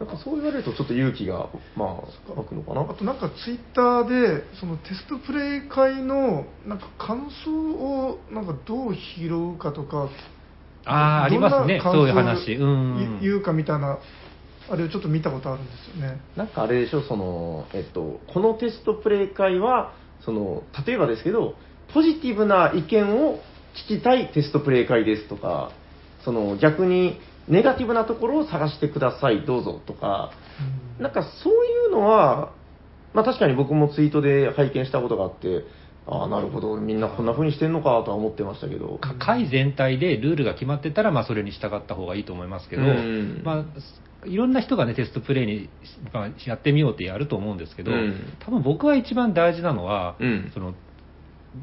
[0.00, 2.80] なんかそう言われるとちょっと勇気が、まあ、湧くのかな。
[2.80, 10.08] あとなんかツイッターでそのテストプレイ会のなんか感想をなんかどう拾うかとか
[10.86, 12.54] ああ、ありますね、どんなそういう感想を話。
[12.54, 13.20] うん。
[13.20, 13.98] 言うかみたいな
[14.70, 16.20] あれをちょっと見たことあるんですよね。
[16.36, 19.92] なんかあれでしょ、その、えっと、このテストプレイ会は、
[20.24, 21.56] その、例えばですけど、
[21.92, 23.40] ポジティブな意見を
[23.88, 25.72] 聞きたいテストプレイ会ですとか、
[26.24, 30.30] その、逆に、ネガティブなところを探してください、どうぞとか、
[30.98, 31.02] うん。
[31.02, 32.52] なんかそういうのは、
[33.12, 35.64] まあ確かに僕もツイートで拝見したことがあって、
[36.06, 38.98] ああ、なるほど、みんなこんな風にしてんのかとは思ってましたけど。
[38.98, 43.42] か会全体でルールが決まってたら、まあ、それに従った方がいいと思いますけど、うん。
[43.44, 45.68] まあ、いろんな人がね、テストプレイに、
[46.12, 48.34] まあ、やってみようってやると思うんですけど、うん。
[48.40, 50.50] 多分僕は一番大事なのは、うん。
[50.52, 50.74] その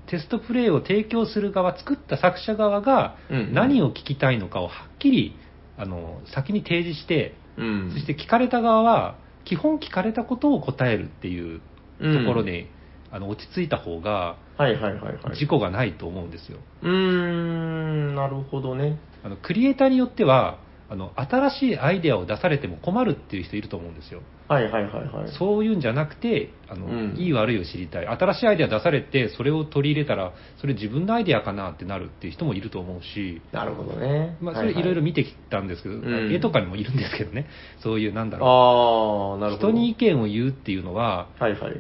[0.08, 3.54] テストプレイを提供する側、作った作者側がうん。
[3.54, 5.36] 何を聞きたいのかをはっきり
[5.78, 11.60] あの先に提示して、うんそして聞かれた側は、基本聞かれたことを答えるっていう
[12.00, 12.68] ところに、
[13.12, 15.38] あの落ち着いた方が、はいはいはいはい。
[15.38, 16.60] 事故がないと思うんですよ。
[16.82, 19.00] うーん、なるほどね。
[19.24, 24.21] あのクリエイターによってはあの、新しいアイデアを出されても困るっていう人いると思うんですよ。
[24.47, 25.32] はいはいはいはい。
[25.38, 28.08] そういうんじゃなくてあの、うんいい悪いを知りたい。
[28.08, 34.38] 新しいアイデア出されて、それを取り入れたら、それ自分のアイデアかなってなるっていう人もいると思うし、なるほどね。
[34.39, 37.47] まあ、それいろいろ見てきたんですけど、ん絵とかにもいるんですけどね、
[37.82, 39.69] そういう、なんだろああ、なう、るほど。
[39.69, 41.73] 人に意見を言うっていうのは、はいはい。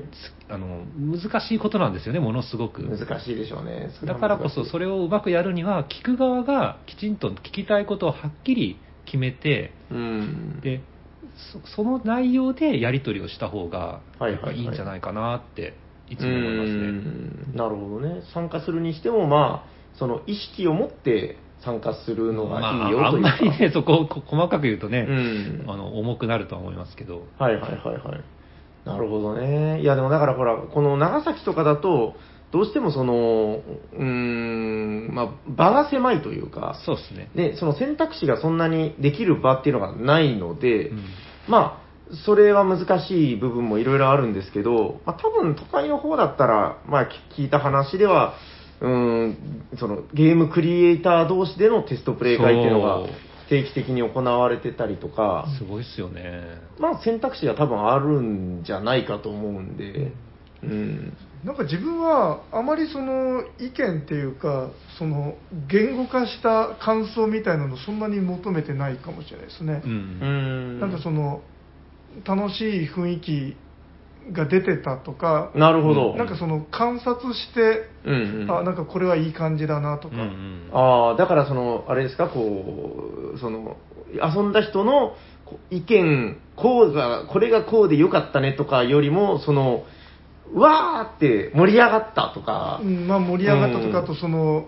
[0.49, 2.83] あの難しいことなんですよね、ものすごく。
[2.83, 3.89] 難しいでしょうね。
[4.05, 10.59] だからこそ、それれをうまくやるには、聞く側がきちんと聞きたいことをはっきり決めて、うん。
[10.61, 10.81] で
[11.51, 15.73] そその内容でやり取りをした方がはいはいはいやっぱいいんじゃないかなって
[16.09, 16.87] いつも思いますうね。
[16.91, 18.21] んなるほどね。
[18.33, 23.29] 参加するにしても、まあ、その意識を持って参加するのがいいよというか。
[23.29, 27.23] まりね、そこをこ細かく言うとね、うんあの重くなるとは思いますけど。
[27.37, 28.23] はいはいはいはい。
[28.85, 29.81] なるほどね。
[29.81, 32.15] いやでもだからほら、この長崎とかだと、
[32.51, 33.61] どうしてもその、
[33.93, 37.29] うーん、まあ、場が狭いというか、そうですね。
[37.35, 41.03] で、その選択肢がそんなにできる場っていうのがないので、うん
[41.47, 47.05] まあ、それは難しい部分もいろいろあるんですけど、まあ、多分都会の方だったら、まあ、
[47.35, 48.35] き聞いた話では、
[48.79, 49.37] うーん、
[49.79, 53.07] そのゲームクリエイター同士でのテストプレイ会っていうのが
[53.49, 56.59] 定期的に行われてたりとか、すごいっすよね。
[56.79, 60.11] まあ選択肢が多分あるんじゃないかと思うんで、
[60.63, 61.17] うん。
[61.43, 65.35] なんか自分はあまりその意見っていうかその
[65.69, 69.87] 言語化した感想みたいなのそんなに求めてないかもしれないですねう、。
[69.87, 69.93] うん
[70.77, 70.79] ん。
[70.79, 71.41] なんかその
[72.25, 73.55] 楽しい雰囲気
[74.31, 76.15] が出てたとか、なるほど。
[76.15, 78.51] なんかその観察して、うんうん。
[78.51, 83.77] あなんかこれはいい感じだなとか、うんうんああ、だからその、あれですか、こう、その、
[84.13, 85.15] 遊んだ人の
[85.69, 89.96] 意見、こうが、これがこうでよかったねとかよりも、その、う
[90.53, 94.67] わーって盛り上がったとか、うんまあ、盛り上がったとか、とその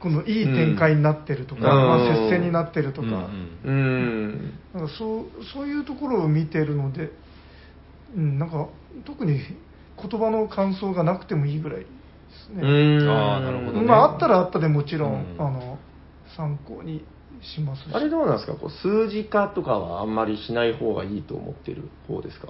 [0.00, 3.28] このいい展開になってるとか、うんまあ、接戦になってるとか、
[3.64, 4.54] うん。
[4.74, 7.10] なんかそうそういうところを見てるので、
[8.16, 8.68] うん、なんか
[9.04, 9.40] 特に
[10.00, 11.86] 言葉の感想がなくてもいいぐらいで
[12.46, 12.62] すね。
[12.62, 13.10] うん。
[13.10, 15.78] あーなるほどねまあ、あったらあったでもちろんあの
[16.36, 17.04] 参考に
[17.42, 17.88] しますし。
[17.92, 18.54] あれどうなんですか？
[18.54, 22.48] こう数字化とかはあんまりしない方がいいと思ってる方ですか？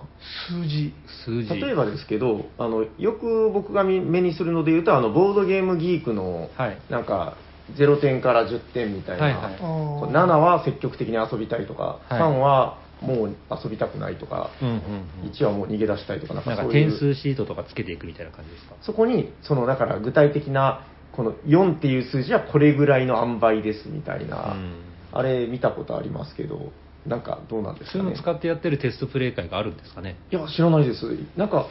[0.48, 0.94] 数字。
[1.24, 1.48] 数字。
[1.60, 6.80] 例えばですけど、あの、よく僕が見目にするので言うと、あの、ボードゲームギークの、はい。
[6.88, 7.38] なんか、
[7.72, 9.54] 0点から10点みたいな、はいはい。
[9.56, 10.10] あー。
[10.10, 12.20] 7は積極的に遊びたいとか、はい。
[12.20, 14.74] 3はもう遊びたくないとか、うんうん
[15.22, 15.30] うん。
[15.30, 16.88] 1はもう逃げ出したいとか、なんかかそういう。
[16.90, 18.76] 点数シートとかつけていくみたいな感じですか？
[18.80, 20.86] そこに、その、だから具体的な、
[21.18, 26.70] この4っていう数字はこれぐらいの塩梅ですみたいな、うんあれ見たことありますけど、
[27.06, 28.02] なんかどうなんですかね。
[28.04, 31.06] そういうの使ってやってるテストプレイ会があるんですかねいや、知らないです。
[31.34, 31.66] なんか、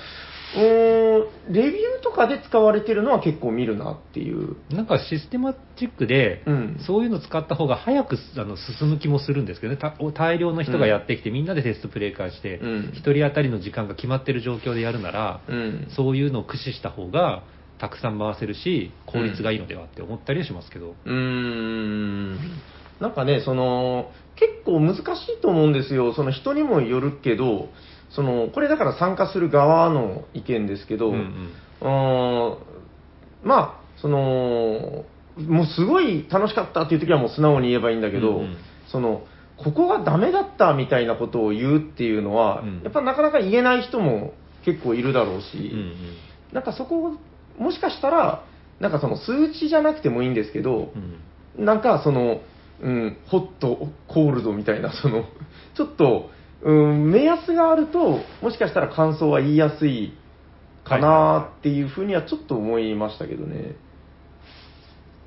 [0.56, 4.56] うーん、レビューとかで使われてるのは結構見るなっていう。
[4.72, 15.88] なんかシステマチックで、うんそういうの使った方が早くあの進む気もするんですけどね、た大量の人がやってきて、みんなでテストプレイ会して、うん1人当たりの時間が決まってる状況でやるなら、うん。
[15.96, 17.44] そういうのを駆使した方が、
[17.80, 20.96] たくさん回せるし、効率がいいのではって思ったりはしますけど。
[21.06, 22.36] うーん。
[23.00, 26.14] なんかね、その、結構難しいと思うんですよ。
[26.14, 27.70] その人にもよるけど、
[28.10, 31.50] その、これだから参加する側の意見ですけど、うん
[31.82, 32.58] うん
[33.44, 35.06] まあ、その、
[35.38, 38.58] もうすごい楽しかったっていう時はもう素直に言えばいいんだけど、うんうん
[38.92, 39.24] その、
[39.58, 45.94] ここがダメだったみたいなことを言うっていうのは、うんやっぱなかなか言えない人も結構いるだろうし、うんうん
[46.54, 47.18] なんかそこを、
[47.58, 48.44] もしかしたら、
[48.80, 51.22] なんかその数値じゃなくてもいいんですけど、うん
[51.58, 52.42] なんかその、
[52.82, 55.26] うん、ホット、コールドみたいな、その、
[55.76, 56.30] ちょっと、
[56.62, 60.14] うん、目安があると、もしかしたら感想は言いやすい
[60.84, 63.76] かなっていうふうにはちょっと思いましたけどね。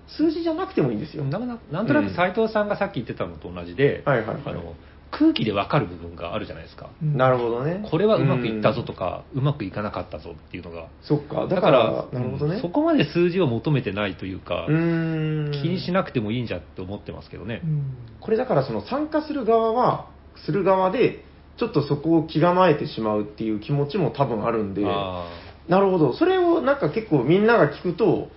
[0.08, 1.24] 数字じゃなくてもいいんですよ。
[1.24, 4.74] なんななんとなく斉藤さんがさっき言ってたのと同じで、はいはいはいあの
[5.10, 6.90] 空気で分かる部分があるじゃないですか。
[7.02, 7.86] うんなるほどね。
[7.90, 10.88] これはうまくいったぞとか、うまくいかなかったぞっていうのが。
[11.02, 12.56] そっか、だから、なるほどね。
[12.56, 14.70] うんそこまで数字を求めてないというか、う。
[14.70, 17.66] 気にしなくてもいいんじゃって思ってますけどねう。
[17.66, 20.08] んこれだからその参加する側は、
[20.44, 21.24] する側で、
[21.56, 25.26] ちょっとそこを気構えてしまうっていう気持ちも多分あるんで、あ
[25.68, 26.12] なるほど。
[26.14, 28.28] それをなんか結構みんなが聞くと、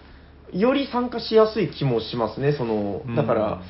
[0.52, 2.54] より参加しやすい気もしますね。
[2.54, 3.62] その、だから、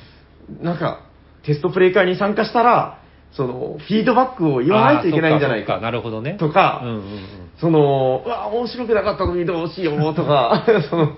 [0.62, 1.02] なんか、
[1.46, 3.00] テストプレイ会に参加したら、
[3.32, 5.80] その、フィードバックをー言わないといけないんじゃないか。
[5.80, 6.34] なるほどね。
[6.34, 7.04] とかうんうんうん。
[7.60, 11.18] その、うわ、面白くなかったのにどうしようとか、 その、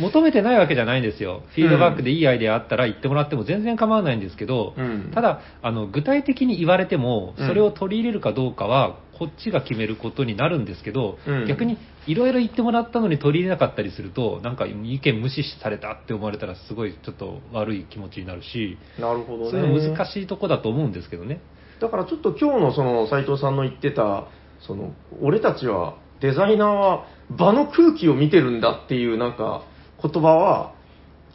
[0.00, 1.42] 求めてないわけじゃないんですよ。
[1.54, 5.12] フィードバックでいいアイデアあったら言ってもらっても全然構わないんですけど、うん。
[5.14, 19.50] ただあの、具体的に言われても、うんそれを取り入れるかどうかは、こっちが決めることになるんですけど、うん逆にいろいろ言ってもらったのに取り入れなかったりすると、なんか意見無視されたって思われたら、すごいちょっと悪い気持ちになるし、なるほどね。
[19.50, 21.40] そういうの難しいとこだと思うんですけどね。
[21.80, 24.28] だからちょっと今日のその斉藤さんの言ってた、
[24.66, 29.64] その、俺たちは、デザイナーは場の空気を見てるんだっていうなんか
[30.02, 30.74] 言葉は、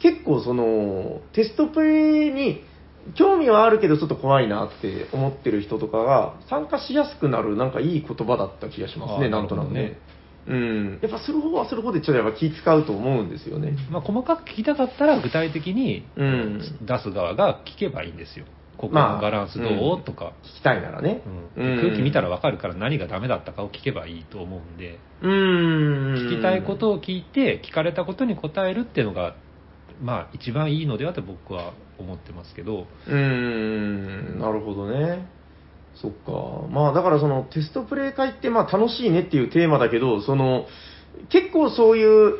[0.00, 2.64] 結構その、テストプレイに
[3.14, 9.98] 興味はあるけどちょっと怖いなって思ってる人とかが参加しやすくなるなんかいい言葉だった気がしますね、なんとなくね。
[10.46, 10.98] うん。
[11.02, 13.76] やっぱする方はする方でちょっとやっぱ気使うと思うんですよね。
[13.90, 18.46] まあ、細かく聞きたかったら具体的にうん出す側が聞けばいいんですよ。
[18.76, 21.22] ここのバランスどう、まあとか、聞きたいならね。
[21.26, 26.28] うん空気見たらわかるから何がダメだったかを聞けばいいと思うんで、うーん。
[26.30, 29.36] 聞きたいことを聞いて、聞かれたことに答えるっていうのが、
[30.02, 35.28] まあ、一番いいのではと僕は思ってますけど、うーん、なるほどね。
[35.94, 36.66] そっか。
[36.70, 40.66] まあだからそのテストプレイ会ってまあ楽しいねっていうテーマだけど、その
[41.30, 42.38] 結構そういう、う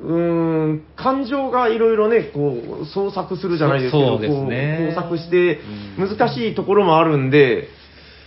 [0.00, 5.60] ーん、感情がいろいろね、こう、創作するじゃないですけど、そうですねこう工作して
[5.98, 7.68] うん難しいところもあるんで、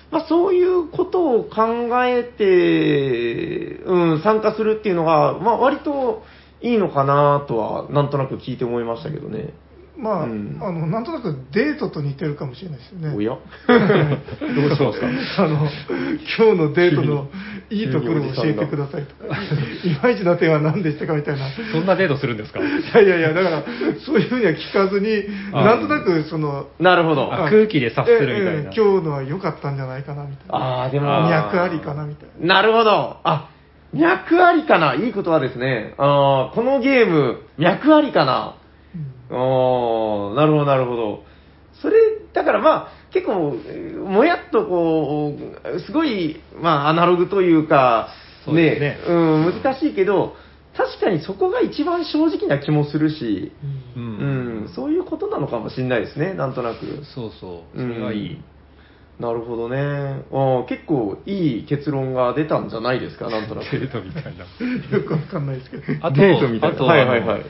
[0.10, 6.24] まあそういうことを考えて、うん、参加するっていうのが、まあ割と
[6.62, 9.54] いいのかなとは、なんとなく聞いて思いましたけどね。
[9.98, 13.14] まあ、うんあの、なんとなくデートと似てるかもしれないですよね。
[13.16, 13.38] おや？
[13.70, 15.08] どうしますか？
[15.44, 17.28] あの、今日のデートの
[17.70, 21.48] いいところを教えてくださいとか、いまいちな点は何でしたかみたいな。
[21.48, 22.60] いそんなデートするんですか？
[22.96, 23.64] やいやいや、だから、
[24.06, 27.32] そういうふうには聞かずに、あなんとなく、その、なるほど。
[27.32, 30.56] あ空気で察するみたいなええ今日のは良かったんじゃないかな、みたいな。
[30.56, 31.06] ああ、でも。
[31.30, 32.56] 脈ありかな、みたいな。
[32.56, 33.18] なるほど。
[33.24, 33.50] あ、
[33.94, 34.96] 脈ありかな？
[34.96, 35.96] いい言葉ですね。
[35.98, 38.56] あーこのゲーム、脈ありかな？
[39.30, 41.24] あーなるほど、なるほど。
[41.82, 41.98] それ、
[42.34, 45.36] だからまあ、結構、えーもやっとこ
[45.76, 48.10] う、すごい、まあ、アナログというか、
[48.46, 50.36] そうねうん、難しいけど、
[50.76, 53.52] 確かにそこが一番正直な気もするし、
[53.96, 57.04] ううんん、そういうことなのかもしれないですね、なんとなく。
[57.14, 58.42] そうそう、それはいい。
[59.22, 59.78] なるほどね。
[59.78, 63.72] あー結構いい結論が出たんじゃないですか、 なんとなく。
[63.80, 64.46] デートみたいな。
[64.98, 65.84] よくわかんないですけど。
[66.06, 67.42] あと、デートみたいなあと、はいはいはい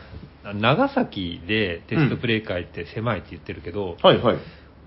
[0.55, 4.37] 長崎でテストプレイ会って狭いって言ってるけど、はいはい。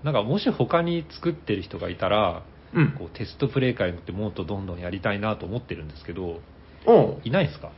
[0.03, 2.91] なんかもし他に作ってる人がいたら、うん。
[2.91, 6.41] こうテストプレイ会ってもっとどんどんやりたいなと思ってるんですけど、
[6.85, 7.15] うん。
[7.23, 7.69] いないですか？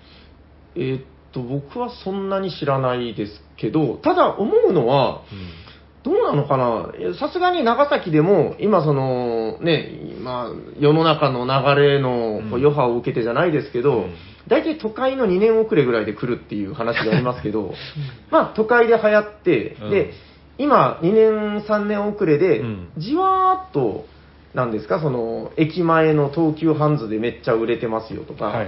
[0.76, 1.04] えーっ
[1.34, 5.22] と、僕はそんなに知らないですけど、ただ思うのは、
[6.04, 6.94] どうなのかな？
[7.00, 9.92] えさすがに長崎でも、今その、ね、
[10.22, 14.16] まあ、世の中の流れの余波を受けてじゃないですけど、うん。
[14.48, 17.74] 大体都会の2年遅れぐらいで来るっていう話がありますけど、
[18.32, 19.90] まあ都会で流行って、うん。
[19.90, 20.14] で、
[20.58, 24.06] 今2年3年遅れでうん、じわーっと、
[24.54, 28.68] なんですか、その、駅前の東急ハンズでめっちゃ売れてますよとか、はいはい。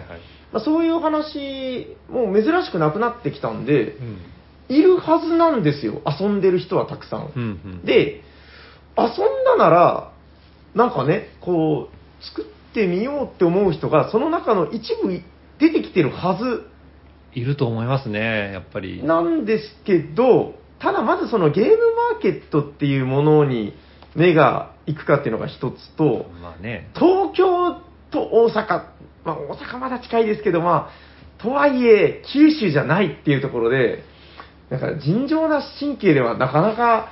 [0.51, 4.17] まあ、そういう話、もう珍しくなくなってきたんで、うん。
[4.69, 7.31] いるはずなんですよ、遊んでる人はたくさん。
[7.35, 8.21] うんうん、で、
[8.97, 10.11] 遊んだなら、
[10.75, 15.21] なんかね、こう、作ってみようって思う人が、その中の一部
[15.59, 16.65] 出てきてるはず
[17.33, 19.03] いると思いますね、やっぱり。
[19.03, 21.71] なんですけど、ただまずそのゲーム
[22.13, 23.73] マーケットっていうものに
[24.15, 26.89] 目が行くかっていうのが一つと、まあね。
[26.95, 27.73] 東京
[28.11, 28.83] と大阪、
[29.25, 34.03] まあ大阪まだ近いですけど、まあ、とはいえ、九州じゃないっていうところで、
[34.69, 37.09] なんか尋常な神経ではなかなか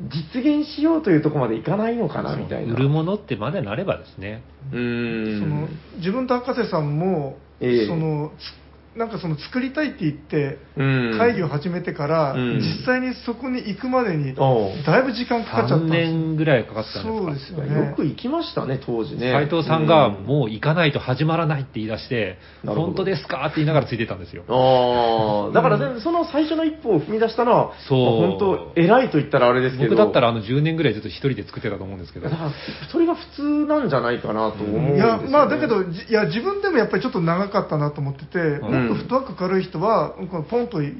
[0.00, 2.74] 実現しようというところまでいかないのかなみたいな。
[2.74, 4.42] 売るものってまでなればですね。
[4.72, 5.40] うーん。
[5.40, 5.68] その
[5.98, 8.61] 自分と博士さんも、ええそのつ
[8.96, 11.18] なんかその作りたいって言ってうん。
[11.18, 12.58] 会議を始めてから、うん。
[12.58, 17.08] 実際にそこに行くまでにだいぶ時間かかっちゃった3ん年ぐらいかかったんですか？
[17.08, 17.88] そうですよね。
[17.90, 19.32] よく行きましたね、当時ね。
[19.32, 20.24] 斉藤さんがうん。
[20.24, 23.46] もう行かないと始まらないって言い出して、本当ですか？
[23.46, 24.44] って言いながらついてたんですよ。
[24.48, 28.20] ああ、だからね、その最初の一歩を踏み出したのは、そう。
[28.20, 32.28] まあ本当、偉いと言ったらあれですけど、僕だったらあの10年ぐらいずっと一人で作ってたと思うんですけど。
[32.28, 32.36] だ。
[32.36, 32.50] から、
[32.90, 35.22] それが普通なんじゃないかなと思うんですよ、ね。
[35.22, 40.90] いやまあだけど、じいや自分でもやっぱりちょっと長かったなと思ってて、とフットワーク軽い人は、このポンとい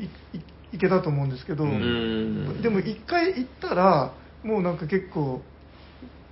[0.79, 5.41] けたと思うんですけど、でも一回行ったら、もうなんか結構、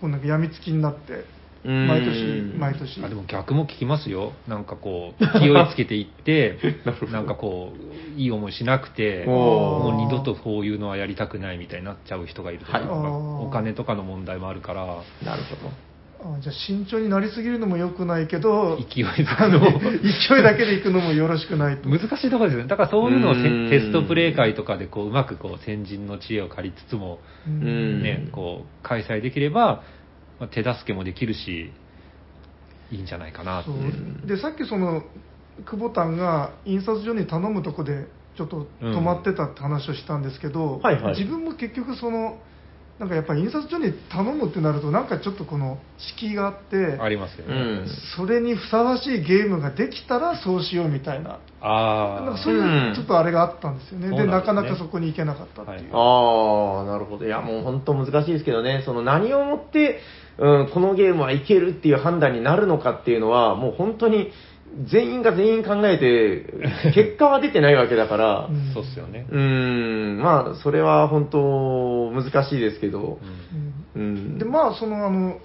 [0.00, 1.24] こうなんか病みつきになって、
[1.64, 1.88] うん。
[1.88, 3.04] 毎年、毎年。
[3.04, 4.32] あでも逆も聞きますよ。
[4.48, 6.58] なんかこう、勢いつけていって、
[7.12, 7.74] なんかこ
[8.16, 12.86] う、いい思いしなくて、おもう二度とこういうのはやりたくないみたいになっちゃう人がいるとか、はい。
[12.88, 14.86] お金とかの問題もあるから、
[15.22, 15.89] なるほど。
[16.22, 19.60] あじゃあ慎重になりすぎるのも良くないけど、勢いづあの。
[19.60, 21.88] く の勢いだけで行くのもよろしくないと。
[21.88, 22.68] 難しいところですよね。
[22.68, 23.34] だからそういうのを
[23.70, 28.02] テストプレイ会とかでこううまくこう先人の知恵を借りつつも、ううん。
[28.02, 29.82] ね、こう開催できれば、
[30.38, 31.72] まあ手助けもできるし、
[32.92, 33.64] いいんじゃないかな
[34.26, 35.04] でさっきその
[35.64, 38.06] 久保田が印刷所に頼むとこで
[38.36, 41.18] ちょっと止まってたって話をしたんですけど、はいはい。
[41.18, 42.38] 自分も結局その
[43.00, 47.54] なんかやっぱり印刷所に頼むってなるとなんかちょっとこの敷居があってありますよね。
[47.54, 47.86] うん。
[48.14, 51.40] それにふさわしいゲームができたらそうしようみたいな。
[51.62, 57.24] ああなんかそういうちょっとあれがあったんですよね、うんでなかなかそこに行けなかったっていう、ああ、なるほど。
[57.24, 60.00] いや、もう本当難しいですけどね、その何をもって、
[60.36, 64.30] うん、このゲームはいけるっていう判断になるのかっていうのは、もう本当に
[64.90, 69.26] 全員が全員考えて、 結果は出てないわけだからう、んそうっすよね。
[69.30, 73.20] うーん、まあ、それは本当難しいですけど
[73.94, 74.38] う、ん。
[74.38, 75.40] でまあそのあの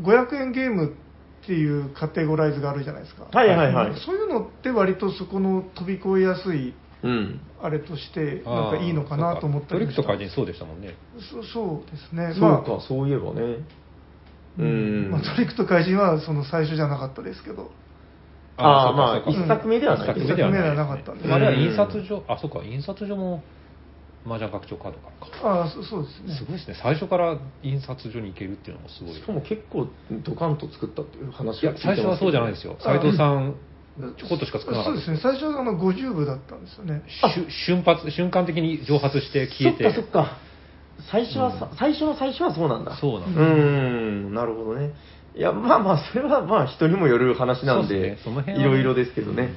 [0.00, 7.40] 500円ゲームっていうカテゴライズがあるじゃないですかはいはいはいそういうのって割とそこの飛び越えやすいうん。
[7.60, 10.94] あれとしてなんかいいのかなと思ったトリりもしたックとかにそうでしたもんね。
[11.30, 13.40] そそうですねそうまあか、そういえばね。
[14.58, 15.10] ううんん。
[15.10, 17.70] まあ、トリックと怪人はその最初じゃなかったですけど
[18.56, 20.10] ああ、まあ、一作目ではない。
[20.10, 23.42] 一作目ではなかったんであれは印刷所、あ、そうか、印刷所も
[24.26, 25.48] 麻雀拡張カードからか。
[25.48, 26.34] ああそそうですね。
[26.38, 26.76] すごいですね。
[26.82, 29.14] 最初から印刷所に行けるっていうのもすごい。
[29.14, 29.88] しかも結構
[30.24, 32.78] ドカンと作ったっていう話いや、最初はそうじゃないですよ。
[32.80, 33.56] 斎藤さん、
[34.18, 35.00] ちょこっとしか作らなかった。
[35.00, 35.32] そうですね。
[35.34, 37.02] 最初はあの50部だったんですよね。
[37.66, 39.84] 瞬発、瞬間的に蒸発して消えて。
[39.84, 40.38] そっかそっか。
[41.10, 42.96] 最初はさ、最初の最初はそうなんだ。
[42.96, 44.94] そうなんうだーん、なるほどね。
[45.36, 49.50] いや、まあまあ、それはまあ人にもよる話なんでそうですね、その辺はねいろいろですけどね。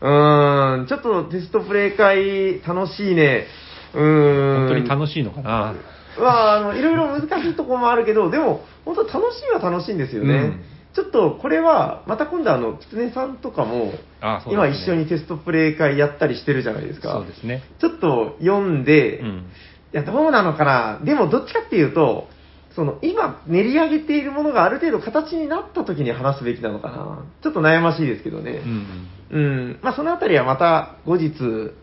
[0.00, 3.46] うーん、ちょっとテストプレイ会楽しいね。
[3.94, 4.68] うーん。
[4.68, 5.74] 本当に楽しいのかな。
[6.18, 10.34] まあ、あの、いろいろ難しいところもあるけど、でも、本当楽しいは楽しいんですよね。
[10.34, 17.12] うんちょっと、これは、また今度あの、キツネさんとかも、あそう今ですね一緒にテストプレイ会やったりしてるじゃないですか。
[17.12, 17.62] そうですね。
[17.78, 19.44] ちょっと読んで、いうん。
[19.92, 21.00] や、どうなのかな。
[21.04, 22.28] でも、どっちかっていうと、
[22.74, 27.24] その、今、練り上げているものがある程度形になった時に話すべきなのかな。
[27.42, 28.62] ちょっと悩ましいですけどね。
[28.64, 29.78] うんうん。
[29.82, 31.32] まあ、そのあたりはまた後日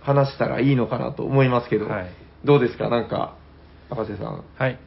[0.01, 2.07] 話したらいいのかなと思いますけど、はい
[2.45, 2.87] どうですか？
[2.89, 3.35] なんか、
[3.89, 4.79] 赤瀬さん、はい。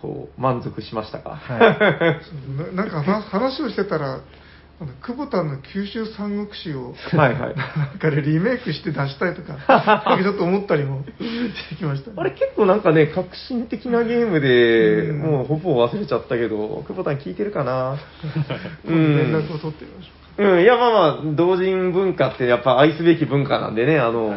[0.00, 1.30] こう、満足しましたか？
[1.30, 2.20] はい
[2.76, 4.20] ななんか話話をしてたら
[4.80, 7.54] あの久保田の九州三国志をはいはい。
[7.78, 15.18] なんかでリメイクして出したいとかなんかちょっと思ったりもしてきましたね、あれ結構なんかね、革新的なゲームで、うん。
[15.20, 17.96] もうほぼ忘れちゃったけど、久保田ん聞いてるかな？
[18.84, 24.34] 今度連絡を取ってみましょうん、いやまあまあ、同人文化ってやっぱ愛すべき文化なんでね、あの、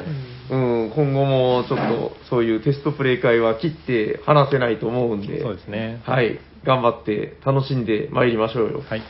[0.49, 6.01] うん、今後もちょっとそういうテストプレイ会は切って話せないと思うんで、そうですね。
[6.03, 8.83] はい、頑張って楽しんで参りましょうよ。
[8.87, 9.01] はい。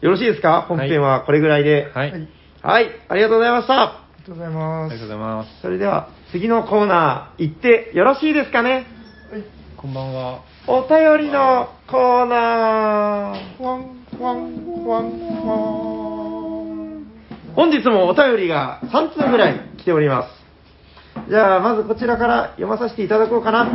[0.00, 0.62] よろしいですか？
[0.68, 1.90] 本編はこれぐらいで。
[1.94, 2.10] はい。
[2.10, 2.12] う
[2.62, 3.74] はい、はい、ありがとうございました。
[3.82, 5.60] ありがとうございあますりがとうございます。
[5.62, 8.86] それでは次のコーナー行ってよろしいですかね？
[9.32, 9.44] はい
[9.76, 10.42] こんばんは。
[10.66, 13.56] お便りのコーナー。
[13.56, 17.06] ふわんふわんふわんふわん
[17.54, 21.30] 本日もお便りが3通ぐらい来ております。
[21.30, 23.68] じゃあ、まずこちらから読まさせていただこうかな。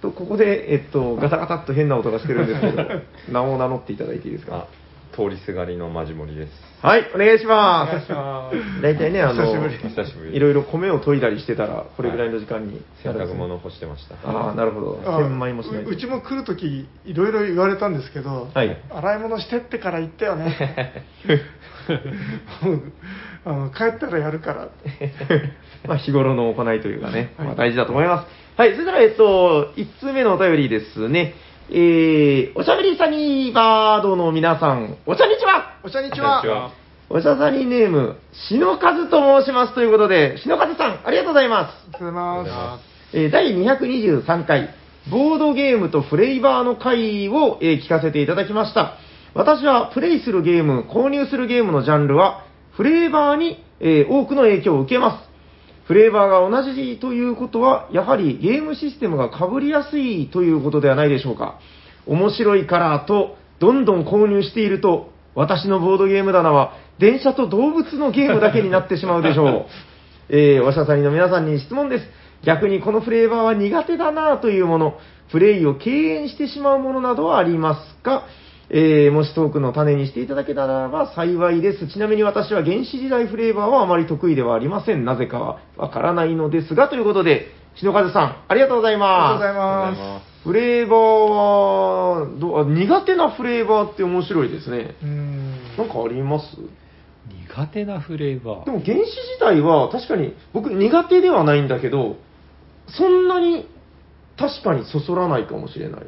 [0.00, 2.84] と、ここで、えっと、ガタガタっと変な音がしてるんですけど、
[3.30, 4.56] 名を名乗っていただいていいですか？
[4.56, 4.64] あ
[5.14, 6.52] 通りすがりのマジモリです。
[6.82, 7.84] はい、お願いしま。
[7.84, 14.14] お願いします大体ね、あの、久しぶりお久しぶりいろいろ米を研いだりしてたら、これぐらいの時間に洗濯物を干してました。
[14.24, 15.02] ああ、なるほど。
[15.04, 21.04] あ千枚もしないとううちも来るときいろいろ言われたんですけど、はい洗い物してってから言ったよね
[22.62, 22.82] もう
[23.44, 25.12] あの帰ったらやるからって
[25.86, 28.40] まあ日頃の行いというかね、まあ、大事だと思います。
[28.56, 31.34] はい、それでは、えっと、1通目のお便りですね。
[31.72, 36.72] えー、おしゃべりサニーバードの皆さん、お茶にちはお茶にちこんにちはは
[37.08, 38.16] おしゃさにネーム、
[38.48, 41.74] 篠和と申しますということで、篠和さん、ありがとうございます。
[41.86, 42.78] ありがとうございま
[43.12, 44.74] えー第223回、
[45.12, 48.96] ボードゲームとフレーバーの回を、えー聞かせていただきました。
[49.34, 55.29] 私はプレイするゲーム、購入するゲームのジャンルは、フレーバーに、えー多くの影響を受けます。
[55.90, 61.58] フレーバーが同じということは、やはりゲームシステムが被りやすいということではないでしょうか。
[62.06, 69.66] 面白いからと、どんどん購入していると、私のボードゲーム棚は、電車と動物のゲームだけになってしまうでしょう。
[70.30, 72.06] えー、おしゃさりの皆さんに質問です。
[72.44, 74.94] 逆にこのフレーバーは苦手だなというもの、
[75.32, 78.26] プレイを敬遠してしまうものなどはありますか？
[78.72, 81.88] えー、もしトークの種にしていただけたらば幸いです。
[81.88, 85.04] ちなみに私は原始時代フレーバーはあまり得意ではありません。
[85.04, 89.90] なぜかはわからないのですが、ということで、篠和さん、ありがとうございありがとうございま。
[89.92, 94.94] ますフレーバーはどうあ、苦手なフレーバーって面白いですね。
[95.00, 96.56] すうーんなんかあります？
[97.48, 98.64] 苦手なフレーバー。
[98.64, 102.16] でも原始時代は確かに僕苦手ではないんだけど、
[102.86, 103.66] そんなに
[104.38, 106.02] 確かにそそらないかもしれない。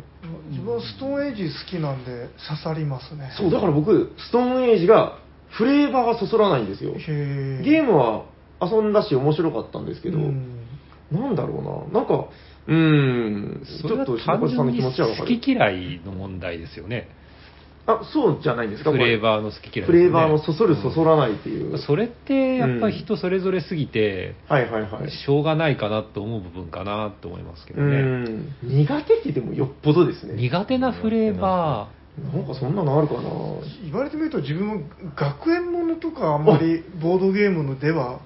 [0.52, 5.18] 自分はストーンエイジ好きなんで刺さりますねそう、だから僕、ストーンエイジが
[5.50, 6.94] フレーバーがそそらないんですよ。
[6.96, 8.24] へゲームは
[8.60, 10.58] 遊んだし面白かったんですけど、うん
[11.10, 11.60] なんだろ
[11.92, 12.28] うな、なんか、
[12.66, 15.40] うーん、ちそれはょっと単純に篠和さんの気持ちはわか好る。
[15.40, 17.08] き嫌いの問題ですよね。
[17.84, 18.92] あ、そうじゃないんですか？
[18.92, 21.78] フレーーバーの好き嫌いですよね、フレーバーのそそるそそらないっていう。
[21.78, 25.10] それってやっぱり人それぞれすぎて、はいはいはい。
[25.10, 27.96] しょうがないかなと思う部分かなと思いますけうどね。
[27.96, 30.34] ーん、苦手って言ってもよっぽどですね。
[30.34, 31.88] 苦手なフレーバ
[32.32, 33.22] なんかそんなのあるかな？
[33.84, 34.82] 言われてみると自分も
[35.16, 38.20] 学園ものとかあんまりボードゲームのでは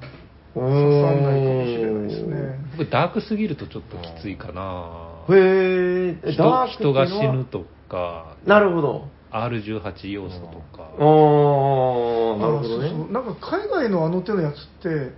[0.54, 2.36] 刺刺さんないかもしれないですね。
[2.76, 5.24] 僕、ダークすぎるとちょっときついかな。
[5.34, 9.16] へえ、人ダーク人が死ぬとか、なるほど。
[9.31, 10.47] R18 要素と
[10.77, 13.07] か、あー、なるほどあそうそう。
[13.07, 13.12] ね。
[13.12, 15.12] なんか海外のあの手のやつって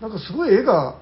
[0.00, 0.98] なんかすごい絵が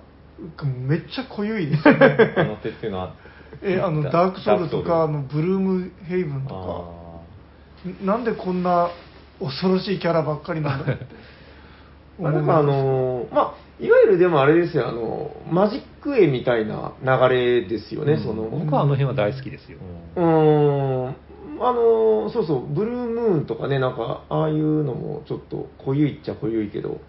[0.65, 2.35] めっちゃ濃ゆいですよね。
[2.37, 3.15] あの手っていうのは、
[3.63, 7.25] えあのダダークソウルとかあのブルームヘイブンと
[7.85, 8.91] あかなんでこんな
[9.39, 11.07] 恐ろしいキャラばっかりなんだって。
[12.19, 18.23] まあ、なんかあのーまあ、いわゆるでもあれですよ、あの、マジック絵みたいな流れですよね、うん。
[18.25, 18.45] その。
[18.45, 19.79] 僕はあの辺は大好きですよ。
[20.17, 21.17] うーん、
[21.61, 27.01] あのーそうそう、ブルームーンとかね、なんか、ああいうのもちょっと濃ゆいっちゃ濃ゆいけど、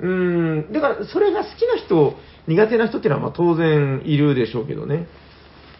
[0.00, 2.14] うーん、だから、それが好きな人、
[2.46, 5.06] 苦手な人っていうのは、まあ、当然いるでしょうけどね。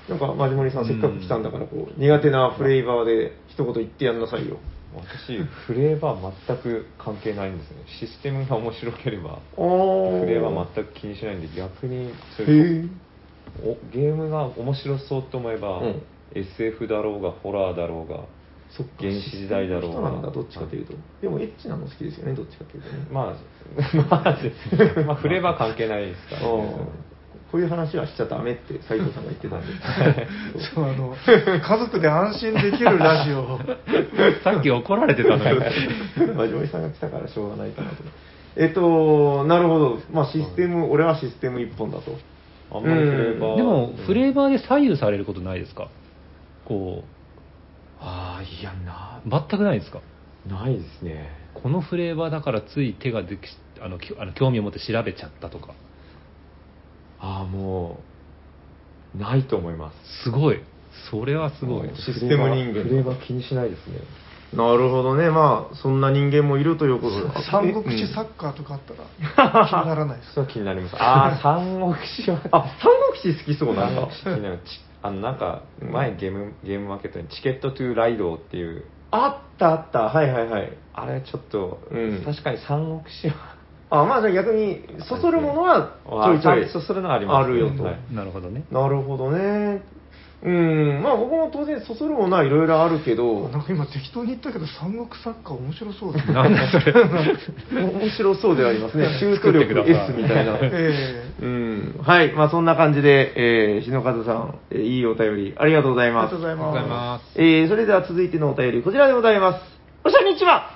[0.09, 4.59] なんか、マジモリさん、せっかく来たんだから、こう、苦手なフレーバーで一言言ってやんなさいよ。
[4.95, 7.77] 私、フレーバー全く関係ないんですね。
[8.01, 9.61] システムが面白ければ、フ
[10.27, 12.91] レーバー全く気にしないんで、逆にそうへいう
[13.65, 13.69] え。
[13.69, 16.03] おゲームが面白そうと思えば、うん
[16.35, 18.21] SF だろうが、ホラーだろうが、
[18.71, 20.95] そっか原始時代だろうがなんだ、どっちかというと。
[21.21, 23.07] でも、エッチなの好きですよね、どっちかというとね。
[23.11, 24.39] まあ、まあ、
[25.07, 26.77] まあ、フレーバー関係ないですからね。
[27.51, 29.67] こういう話はしちゃダメって斉藤さんが言ってたんで。
[30.75, 31.15] そうあの
[31.61, 33.59] 家族で安心できるラジオを
[34.43, 35.43] さっき怒られてたのに。
[36.35, 37.97] まあ、上井さんが来たからしょうがないかなと。
[38.57, 39.99] えっと、なるほど。
[40.15, 42.13] まあ、システム、俺はシステム一本だと。
[42.75, 43.57] あんまりフレーバー。
[43.57, 45.89] でも、フレーバーで左右されることないですか？
[46.73, 47.05] こ
[48.01, 50.01] ああ、いや、な、う、全くないですか？
[50.49, 51.29] ないですね。
[51.55, 53.41] このフレーバーだからつい手ができ
[53.81, 55.75] あのきあの興味を持って調べちゃったとか。
[57.21, 58.01] ああ、も
[59.15, 60.25] う、ないと思います。
[60.25, 60.61] すごい。
[61.11, 61.89] それはすごい。
[61.97, 62.83] システム人間。
[62.83, 63.99] フレーバー気にしないですね。
[64.55, 65.31] なるほどね。
[65.31, 67.45] まあ、そんな人間もいるということで。
[67.51, 70.97] 三国志サッカーとかあったら 気にならないですそう気になります。
[70.99, 72.41] ああ、三国志は。
[72.51, 72.91] あ、三
[73.23, 74.17] 国志好きそうなんだ三国。
[74.17, 74.61] 志気になる。
[75.03, 80.05] ちあの、なんか、前ゲーム、ゲームマーケットにチケットトゥライドっていう、あったあった。
[80.05, 80.73] はいはいはい。
[80.95, 83.57] あれちょっと、うん確かに三国志は、
[83.91, 86.65] あ、まあじゃあ逆に、そそるものはちょいちょい。
[86.65, 87.85] あそそるのはありますあるよと。
[87.85, 88.65] はいなるほどね。
[88.71, 89.83] なるほどね。
[90.45, 96.93] うん、まあ僕も当然そそるものはいろいろあるけど、なんか今適当に言ったけど三国サッカー面白そうですねなんだそれ。
[97.71, 99.07] 面白そうではありますね。
[99.21, 100.59] シュート力 S みたいな。
[100.61, 102.01] えうん。
[102.03, 102.33] はい。
[102.33, 106.71] まあそんな感じで、えー、日野和さん、えーいいお便りありがとうございますえありがとう。
[106.71, 107.41] ございまます。
[107.41, 109.61] えー、それでは続いてのお便り、こちらでございます。
[110.05, 110.71] おしゃにちは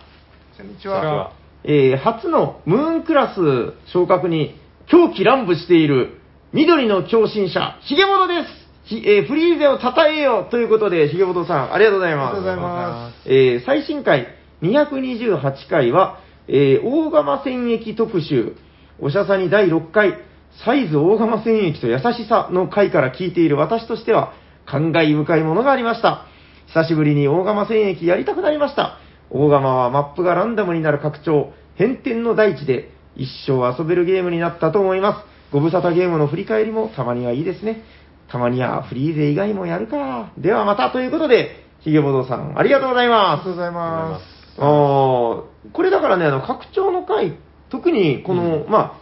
[0.53, 1.33] すこんにちこんにちはは
[1.65, 4.55] えー、初のムーンクラス昇格に
[4.87, 6.21] 狂気乱舞している
[6.53, 8.66] 緑の狂信者、ひげぼどです。
[8.87, 12.37] ひえーフリーゼを称えよということで、ひげぼどさん、ありがとうございます。
[12.37, 14.29] ありがとうございまえー最新回
[14.63, 18.55] 228回は、えー大釜戦役特集、
[19.01, 20.19] おしゃさに第6回、
[20.65, 24.33] サイズ大釜戦役と優しさの回から聞いている私としては、
[24.67, 26.27] 感慨深いものがありました。
[26.69, 28.99] 久しぶりに大釜戦役やりたくなりました。
[29.31, 35.37] 大釜はマップがランダムになる拡張、変天の大地で一生遊べるゲームになったと思います。
[35.53, 37.83] ご無沙汰ゲームの振り返りもたまにはいいですね。
[38.29, 40.33] たまにはフリーゼ以外もやるか。
[40.39, 43.53] ではまたということで、ひげぼどさん、ありがとうございありますがとう。
[43.55, 44.37] ございます。
[44.59, 47.39] あーこれだからね、あの、拡張の回、
[47.71, 48.93] 特にこの、まあ、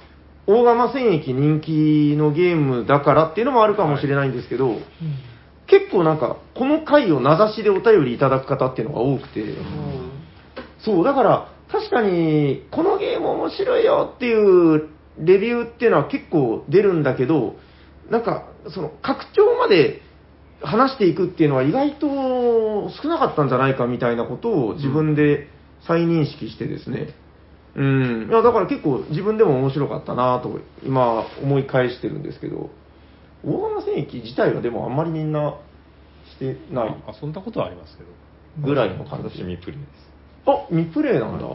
[0.47, 4.81] 大釜戦役人気のゲームだからっていうのもあるかもしれないんですけど、うん。
[5.66, 9.43] 結構なんか、この回を名指しでお便りいただく方っていうのが多くて、
[10.79, 17.57] そう、だから、確かに、このゲーム面白いよっていうレビューっていうのは結構出るんだけど、
[18.11, 20.03] なんか、その、拡張まで
[20.62, 25.49] 話していくっていうのは意外と少なかったんじゃないかみたいなことを自分で
[25.87, 27.15] 再認識してですね。
[27.77, 28.29] うん。
[28.29, 32.71] いや、だから結構自分でも面白かったなと、今思い返してるんですけど、
[33.45, 35.59] 大釜戦役自体はでもあんまりみんな
[36.31, 38.11] してないあ遊んだことはありますけど。
[38.67, 39.29] ぐらいの感じ。
[39.29, 40.11] 私、未プレイです。
[40.47, 41.47] あ、未プレイなんだ。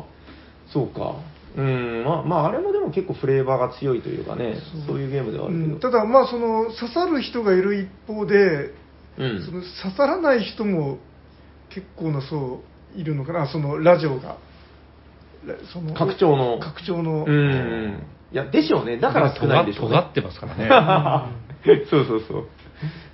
[0.71, 1.15] そうか。
[1.57, 4.55] うん、まあ、まあ、あれもでも結構フレーバーが強いというかね、
[4.87, 5.73] そういうゲームではあるけど。
[5.73, 8.73] うんただまあその刺さる人がいる一方で、
[9.17, 10.99] うんその刺さらない人も
[11.69, 12.61] 結構なそ
[12.95, 14.37] ういるのかなそのラジオが
[15.45, 18.03] らその拡張の拡張の、うん。
[18.31, 18.97] いや、でしょうね。
[18.97, 19.95] だから少ないんでしょうね。
[19.95, 20.69] 尖ってますからね。
[21.89, 22.47] そうそうそう。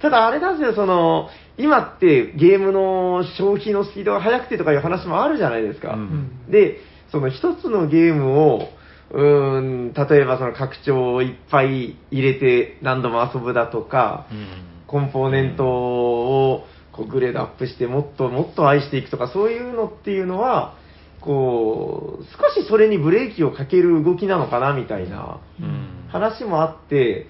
[0.01, 5.93] ただあれなんですよ、その、今ってゲームの消費のスピードが速くてとかいう話もあるじゃないですか。
[5.93, 6.79] ううんんで、
[7.15, 8.67] その一つのゲームを、
[9.09, 20.75] うーん、例えばその拡張をいっぱい入れて何度も遊ぶだとか、うんコンポーネントをこうグレードアップしてもっともっと愛していくとかそういうのっていうのは、
[21.21, 27.25] こう、少しそれにブレーキをかける動きなのかなみたいなうん話もあって、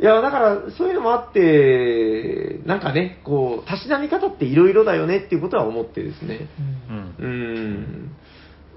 [0.00, 6.48] いや、だからそういうのもあって、なんかね、こう、たしなみ方っていろいろだよねっていうことは思ってですね。
[6.90, 8.16] うんうーん。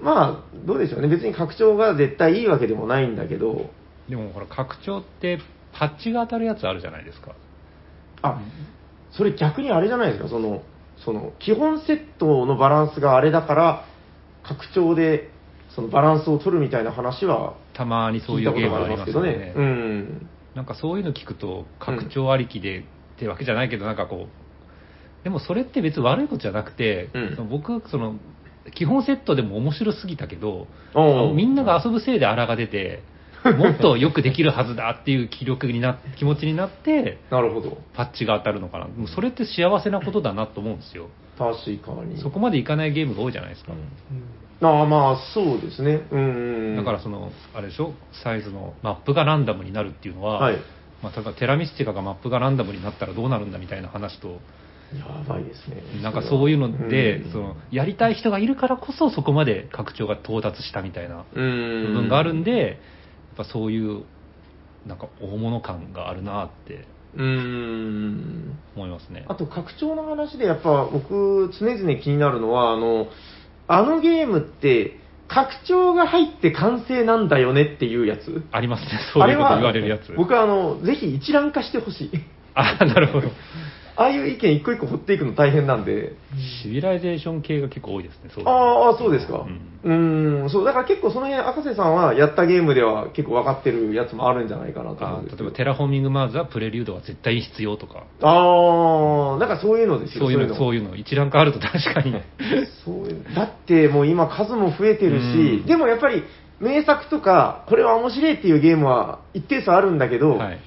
[0.02, 1.08] まあ、どうでしょうね。
[1.08, 3.70] 別に拡張が絶対いいわけでもないんだけど、
[4.08, 5.38] でもほら拡張って
[5.72, 7.32] パッチが当たるやつあるじゃないですか
[8.22, 8.40] あ、
[9.12, 10.62] それ逆にあれじゃないですか、その、
[11.04, 13.84] その、基本セットのバランスがあれだから、
[14.42, 15.30] 拡張で、
[15.74, 19.54] そのバランスを取るみたいな話は、たまにそう聞いうゲームあことがありますけどね。
[19.56, 20.28] うん。
[20.54, 22.84] なんかそういうの聞くと拡張ありきで、っ
[23.18, 28.16] てわけじゃないけどなんかこうでもそれって別に悪いことじゃなくて、うんその僕その
[28.74, 30.68] 基本セットでも面白すぎたけど
[31.34, 33.02] みんなが遊ぶせいで荒が出て
[33.44, 37.78] もっとよくできるはずだっていう気力にな気持ちになってなるほど。
[37.92, 41.08] パッチが当たるのかなでもそれって幸せなことだなと思うんですよ
[41.38, 42.20] 確かに。
[42.22, 43.72] そこまでいかないゲームが多いじゃないですか、
[44.60, 46.06] ああ、まあ、そうですね。
[46.12, 46.76] うん。
[46.76, 47.94] だからそのあれでしょ？
[48.22, 50.58] サイズのマップがランダムになるっていうのは、はい。
[51.02, 54.38] まあ、例えばテラミスティカがマップがランダムになったらどうなるんだみたいな話と
[54.98, 55.82] やばいですね。
[56.02, 61.86] なんかそういうので、うんそのやりたい人がいるからこそそこまで拡張が到達したみたいなうん。
[61.88, 62.76] 部分があるんで、やっ
[63.36, 64.04] ぱそういう
[64.86, 66.86] なんか大物感があるなって
[67.16, 68.58] うん。
[68.76, 69.24] 思いますね。
[69.28, 73.06] あと拡張の話でやっぱ僕常々気になるのはあの
[73.68, 80.12] あのゲームって拡張が入って完成なんだよねっていうやつありますね、そういうこと言われるやつ。
[80.14, 82.10] 僕はあのぜひ一覧化してほしい
[82.54, 83.28] あ、なるほど。
[83.96, 86.12] ああいう意見一個一個掘っていくの大変なんで。
[86.62, 89.40] シビライゼーション系が結構多いですね、そういうのああそうですか。
[89.40, 89.72] うん。
[89.84, 90.64] うんんそう。
[90.64, 102.14] だから結構その辺赤瀬さんはやったゲームでは結構分かってるやつもあるんじゃないかなと思あうんで例えばテラフォーミングマーズはプレリュードは絶対に必要とか、ああなんかそういうのですよそういうの、そうういうの、一覧化あると確かに。
[102.84, 105.66] そういうだってもう今数も増えてるし、うん。
[105.66, 106.22] でもやっぱり
[106.60, 110.58] 名作とか、これは面白いっていうゲームは一定数あるんだけど、はい。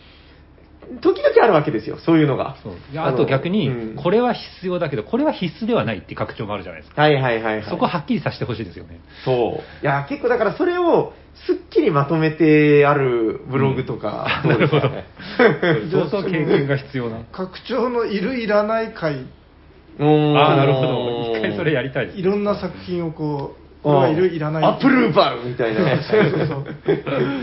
[1.02, 2.58] 時々あるわけですよ、そういうのが。
[2.64, 7.02] そういやあと逆に、うんこれは必要だけど、これは必須ではないって拡張もあるじゃないですか。
[7.02, 7.70] はいはいはいはい。
[7.70, 9.00] そこはっきりさせてほしいですよね。
[9.24, 9.84] そう。
[9.84, 11.14] いや、結構だからそれを
[11.48, 14.90] すっきりまとめてあるブログとか、なるほど。
[15.92, 17.20] 相当経験が必要な。
[17.32, 19.26] 拡張のいるいらない回
[19.98, 21.38] うんああ、なるほど。
[21.38, 23.56] 一回それやりたいです、いろんな作品をこ
[23.90, 26.02] はいるいらないアップルーバーみたいなね。
[26.10, 26.66] そうそうそう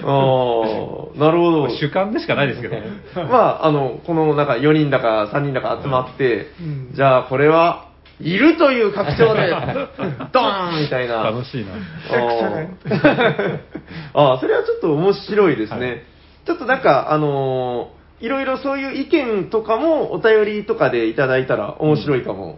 [0.04, 1.68] ああ、なるほど。
[1.70, 2.76] 主観でしかないですけど。
[3.30, 7.86] まあ、あの、このなんか4人だか3人だか集まって、うんじゃあこれは、
[8.20, 9.48] いるという拡張で、
[10.32, 11.22] ドーンみたいな。
[11.24, 11.72] 楽しいな。
[14.14, 15.86] ああ、それはちょっと面白いですね。
[15.86, 16.02] はい
[16.44, 22.56] ちょっとなんか、あのーいろいろそういう意見とかもお便りとかでいただいたら面白いかも。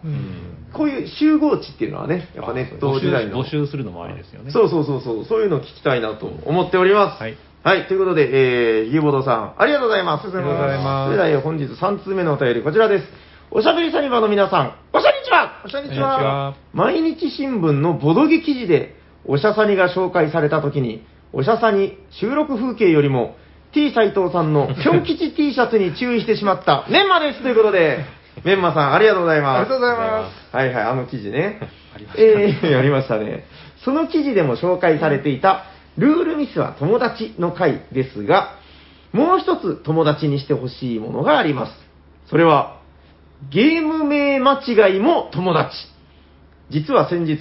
[0.75, 3.45] うんこういう集合値っていうのはね、やっぱネット時代の。
[3.45, 4.51] 募集するのもありですよね。
[4.51, 7.23] そうそうそうそう、そういうのを聞きたいなと思っております。
[7.23, 7.37] はい。
[7.63, 10.27] はい、ということで、えー、ヒゲボードさん、ありがとうございます。
[10.27, 13.07] ありがとうございますそれではえー、本日3通目のお便り、こちらです。
[13.51, 23.37] おしゃべりサニバの皆さん、おしゃにちはおしゃにちこんにちはは毎日新聞のボドゲ記事で、おしゃさにが紹介されたときに、おしゃさに収録風景よりも、
[23.73, 28.05] T 斎藤さんのぴょん吉 T シャツに注意してしまった、メンマですということで、
[28.43, 29.59] メンマさん、ありがとうございます。
[29.61, 31.61] ありがとうございますはいはい、あの記事ね。
[31.95, 33.45] ありましたえー、ありましたね。
[33.85, 35.65] その記事でも紹介されていた、
[35.97, 38.57] ルールミスは友達の回ですが、
[39.13, 41.73] もう一つ友達にしてほしいものがあります。
[42.27, 42.79] それは、
[43.51, 45.77] ゲーム名間違いも友達。
[46.71, 47.39] 実は先日、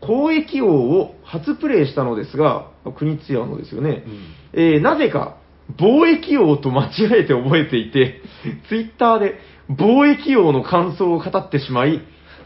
[0.00, 2.66] 交易王を初プレイしたのですが、
[2.96, 4.04] 国津屋のですよね。
[4.52, 5.36] えーなぜか、
[5.76, 8.20] 貿易王と間違えて覚えていて、
[8.68, 9.38] ツイッターで
[9.70, 12.00] 貿易王の感想を語ってしまい、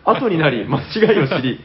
[0.05, 1.61] 後になり 間違いを知り、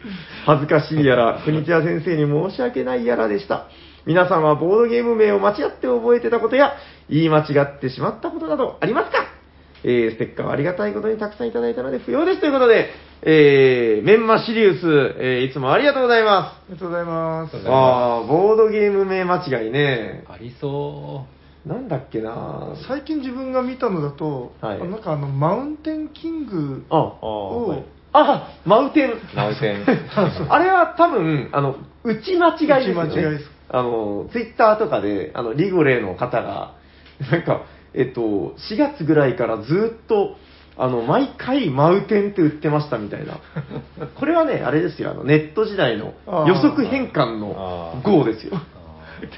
[0.46, 3.66] 恥ずかしいやら、国津屋先生に申し訳ないやらでした。
[4.06, 6.74] 皆さんはボードゲーム名を間違って覚えてたことや、
[7.10, 9.26] 言い間違ってしまったことなどありますか？
[9.84, 12.90] えー、ステッカーはありがたいことにたくさんいただいたので不要ですということで、
[13.22, 17.68] えー、メンマシリウス、えーいつもありがとうございまありがとうございますす。
[17.68, 20.24] あー、ボードゲーム名間違いね。
[20.30, 21.26] ありそ
[21.68, 29.14] なんだっけな最近自分が見たのだと、はいあなんかあのマウンテンキングあ、あを、はいあ、マウテン。
[29.36, 29.86] マウテン。
[30.50, 33.10] あれは多分、あの、打ち間違いですよね。
[33.10, 36.72] 打ち間違いですあの、ツイッターとかで、あの、リゴレの方が、
[37.32, 37.64] なんか、
[37.94, 40.36] えっと、4月ぐらいからずっと、
[40.78, 43.40] あの、毎回マウテンって売ってましたみたいな。
[44.16, 46.14] これはね、あれですよ、あの、ネット時代の
[46.48, 48.54] 予測変換のあー GO ですよ。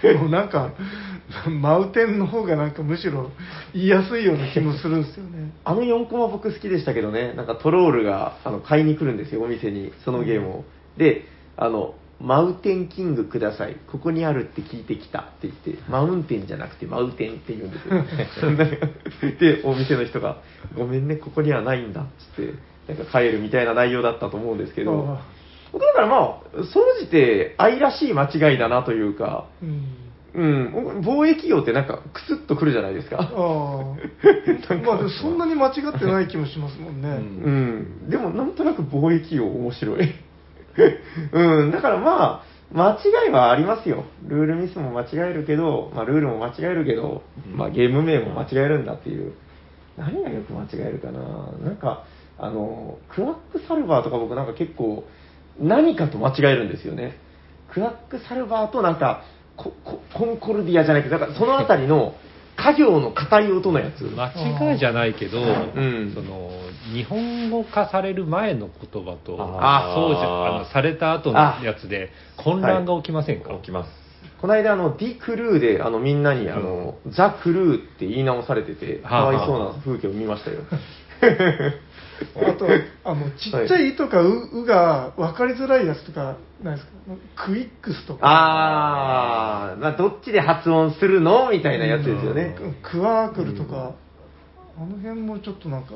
[0.01, 0.71] でもなんか、
[1.49, 3.31] マウテンの方がなんかむしろ
[3.73, 5.51] 言いやすいような気もするんですよね。
[5.63, 10.63] あの4コマ僕好きでしたけどね、なんかトロールがあの買いに来るんですよ、お店に、そのゲームを。
[10.97, 11.25] で、
[11.55, 13.77] あの、マウテンキングください。
[13.91, 18.55] ここにあるって聞いてきたって言って、マウンテンじゃなくてマウテンって言うんですよ。
[19.39, 20.37] で、お店の人が、
[20.75, 22.05] ごめんね、ここにはないんだっ
[22.35, 22.53] つって、
[22.93, 25.21] なんか帰るみたいな内容だったと思うんですけどあ、
[25.71, 33.17] 僕だからまあ、総じて愛らしい間違いだなというか、うんうん、貿易業ってなんかクスッとくるじゃないですか。
[33.19, 33.29] ああ。
[34.85, 37.09] まあでもそんなに間違ってない気もしますもんね。
[37.09, 40.13] うん、でもなんとなく貿易業面白い。
[41.33, 44.03] うん、だからまあ、間違いはありますよ。
[44.27, 47.23] ルールミスも間違えるけど、まあルールも間違えるけど、
[47.55, 49.33] まあゲーム名も間違えるんだっていう。
[49.97, 51.19] 何がよく間違えるかな
[51.63, 52.05] なんか、
[52.37, 55.03] あの、クラックサルバーとか僕なんか結構
[55.59, 57.17] 何かと間違えるんですよね。
[57.73, 59.23] クラックサルバーとなんか、
[59.59, 62.15] コココンコルディアじゃないけど、なんかそのあたりの
[62.55, 64.03] 家業の硬い音のやつ。
[64.03, 66.51] 間違いじゃないけど、んその
[66.93, 73.99] 日本語化される前の言葉と、あそうじゃあのされた後のやつで混乱が起きませんか、起きます。
[74.41, 80.59] この間、あの、ディ・クルーで、あの、みんなに、あの、ザ・クルーって言い直されてて、かはあわいそうな風景を見ましたよ。
[81.21, 82.67] あと、
[83.05, 86.91] あの、ちっちゃい「い」とか「う」うが分かりづらいやつとか、ないですか？
[87.47, 88.19] クイックスとか。
[88.23, 91.49] あー、まあ、どっちで発音するの？
[91.51, 92.55] みたいなやつですよね。
[92.83, 93.93] クワークルとか、
[94.77, 95.91] あの辺もちょっとなんか、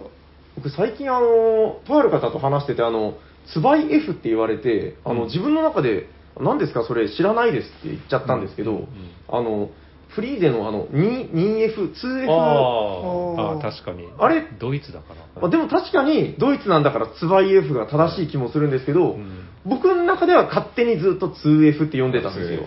[0.55, 3.15] 僕、最近、あの、とある方と話してて、あの、
[3.51, 5.28] ツバイ F って言われて、あの、うん。
[5.28, 6.07] 自分の中で、
[6.39, 8.88] 何ですか、それ知らないですって言っちゃったんですけど、
[9.30, 9.69] あの、
[10.16, 14.07] フリーゼのあの、2 2F、2F、あああ確かに。
[14.20, 14.43] あれ？
[14.59, 15.41] ドイツだから。
[15.41, 19.49] まあでも確かにドイツなんだからツバイ F が正しい気もするんですけど、うん。
[19.66, 22.64] 僕の中では勝手にずっと 2F って呼んでたんですよ。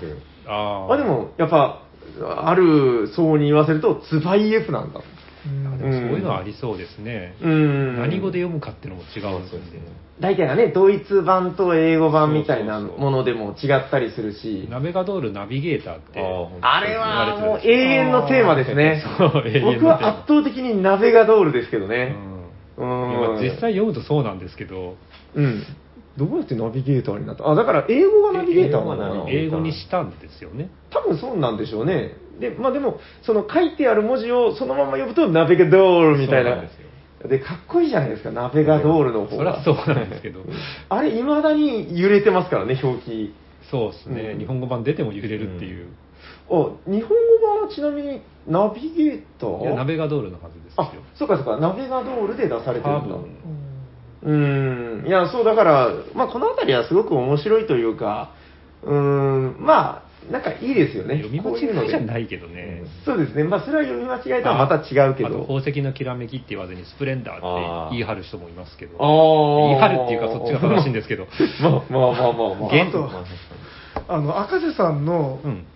[0.46, 1.82] あまあでも、やっぱ、
[2.20, 5.00] ある層に言わせると、ツバイ F なんだ。
[5.46, 7.96] うんあでもそういうのはありそうですね、うん。
[7.96, 9.66] 何語で読むかっていうのも違うんですよね
[10.18, 16.20] 大体がね、ドイツ版と英語版みたいなものでも違ったりするし、ナベガドールナビゲーターって
[16.62, 19.04] あれはもう永遠のテーマですね。
[19.62, 22.16] 僕は圧倒的にナベガドールですけどうね。
[22.78, 23.12] んうん。
[23.12, 24.96] 今実際読むとそうなんですけど
[25.34, 25.62] うん。
[26.16, 27.46] どうやってナビゲーターになった？
[27.46, 29.30] あ、だから英語がナビゲーターなのかな？
[29.30, 32.12] 英語にしたんですよね多分そうなんでしょうね。
[32.40, 36.62] で、まあでも、その書いてある文字をそのまま読むと、ナベガドールみたいな。
[37.26, 39.36] でかっこいいじゃないですか、ナベガドールの方。
[39.38, 39.62] が。
[39.64, 40.40] そりゃそうなんですけど。
[40.88, 43.34] あれ、未だに揺れてますからね、表記。
[43.70, 44.38] そうですね、うん。
[44.38, 45.88] 日本語版出ても揺れるっていう、
[46.50, 47.16] あ、日本語
[47.58, 49.62] 版はちなみに、ナビゲーター？
[49.62, 50.84] いやナベガドールのはずですよ。
[50.84, 53.16] あ、そうかそうか、ナベガドールで出されてるんだ。
[54.22, 58.30] うーん、いや、そう、だから、まあ、このあたりはすごく面白いというか、
[58.82, 61.16] うーん、まあ、なんかいいですよね。
[61.22, 63.44] 読み間違いじゃないけどね、そうですね。
[63.44, 65.28] まあ、それは読み間違いとはまた違うけど。
[65.28, 71.26] あと宝石のきらめきって言わずにスプレンダーって言い張る人もいますけど言い張るっていうかそっちが正しいんですけど
[71.60, 72.74] まあまあまあまあまあ。
[72.74, 73.10] 現あと
[74.08, 75.66] あの、赤瀬さんの、うん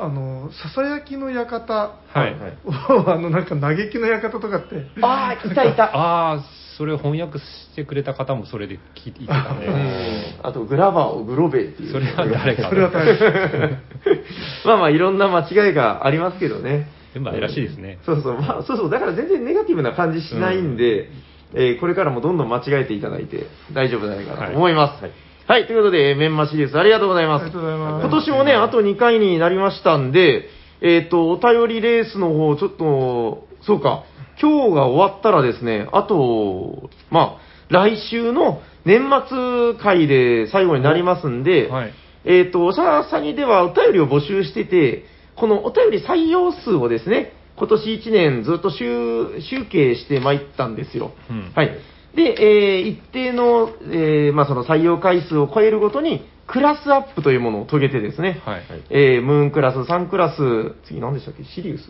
[0.00, 5.84] あの、ささやきの館はい、を、 あの、なんか嘆きの館とかって、ああ、いたいた。
[5.86, 6.44] ああ
[6.78, 10.46] それを翻訳してくれた方もそれで聞いてたうねん。
[10.46, 11.92] あと、グラバーをグロベっていう。
[11.92, 13.82] それは誰かそれは大変。
[14.64, 16.86] まあまあ、いろんな間違いがありますけどね。
[17.14, 21.10] 全部愛らしいですねそうそう、まあ、そうそう、だから全然ネガティブな感じしないんで、
[21.54, 25.04] えーこれからもどんどん間違えていただいて大丈夫じゃないかなと思います。
[25.46, 27.46] はい、ということで、メンマシリーズありがとうございます。
[27.46, 30.44] ありがとうございます今年もね、あと2回になりましたんで、
[30.82, 34.04] えっ、と、お便りレースの方、ちょっと、そうか、
[34.40, 41.92] 今日が終わったらですね、あと、まあ、来週の年末会で最後になりますんで、はい。
[42.24, 45.04] えっ、と、おしゃさにではお便りを募集してて、
[45.36, 51.12] このお便り採用数をですね、今年1年ずっと集集計してまいったんですよ。
[51.30, 51.52] うん。
[51.54, 51.70] はい。
[52.14, 58.62] で、えー一定の、えーまあ、その採用回数を超えるごとに、クラスアップというものを遂げてですね、はい。
[58.90, 61.44] えームーンクラス、サンクラス、次何でしたっけ？
[61.44, 61.82] シリウス？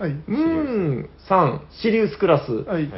[0.00, 0.12] はい。
[0.26, 0.38] ムー
[1.02, 2.88] ン、サン、シリウスクラス、はい。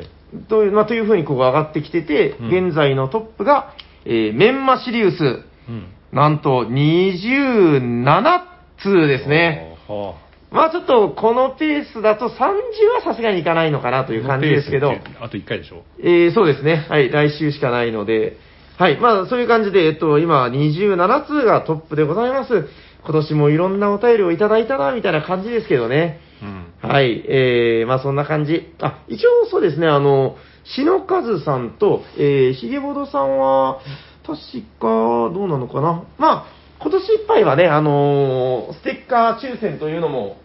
[0.49, 2.67] という、まあ、というふうにこう上がってきてて、うん。
[2.69, 3.75] 現在のトップが、
[4.05, 5.23] えーメンマシリウス、
[5.69, 5.89] うん。
[6.13, 8.41] なんと27
[8.81, 9.77] 通ですね。
[9.89, 10.15] は
[10.53, 15.83] まあちょっとこのペースだと30はさすがにいかないのかなとあいう感じですけど、あと1回でしょ？
[15.99, 16.87] えーそうですね。
[16.89, 18.37] はい、来週しかないので、
[18.79, 22.69] はい、まあそういう感じで、えっと、今27通がトップでございます。
[23.05, 26.21] 今年もいろんなお便りをいただいたな、みたいな感じですけどね。
[26.43, 28.75] うんはい、えー、まあそんな感じ。
[28.81, 33.81] あ、一応そうですね、あの、篠和さんと、えー、ひげぼどさんは、
[34.27, 34.39] 確
[34.81, 36.05] か、どうなのかな。
[36.19, 36.47] まあ、
[36.81, 40.37] 今年いっぱいはね、あのーステッカー抽選というのも、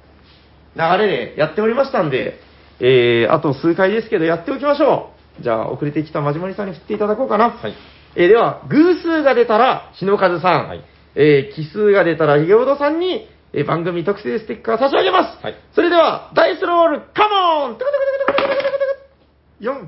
[0.76, 2.40] 流れでやっておりましたんで、
[2.80, 5.44] えー、あと数回ですけどやっておきましょう。
[5.44, 7.50] じゃあ、遅れてきたまじまりさんに振っていただこうかな。
[7.50, 7.74] はい。
[8.16, 10.84] えーでは、偶数が出たら、日野和さん、はい
[11.16, 15.44] えー奇数が出たら、ひげおどさんに、えー番組特製ステッカー差し上げます。
[15.44, 19.88] はいそれでは、ダイスロール、 come on トゥクトゥクトゥクトゥクトゥクトゥク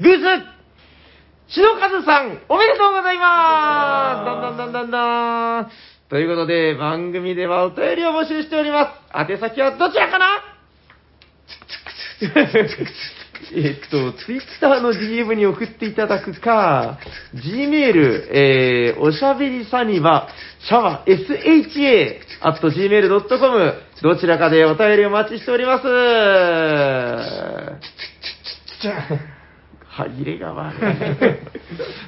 [0.00, 0.54] 偶数
[1.46, 5.70] 篠和さん、おめでとうございますだんだんだんだんだん。
[6.08, 9.30] ということで、番組ではお便りを募集しております。
[9.32, 10.26] 宛先はどちらかな
[13.56, 16.98] えっと、ツイッターの DM に送っていただくか、
[17.34, 20.28] Gmail、えー、おしゃべりサニバ、
[20.66, 25.84] シャワー、sha、at gmail.com、どちらかでお便りお待ちしております。
[29.86, 30.78] 歯切れが悪い。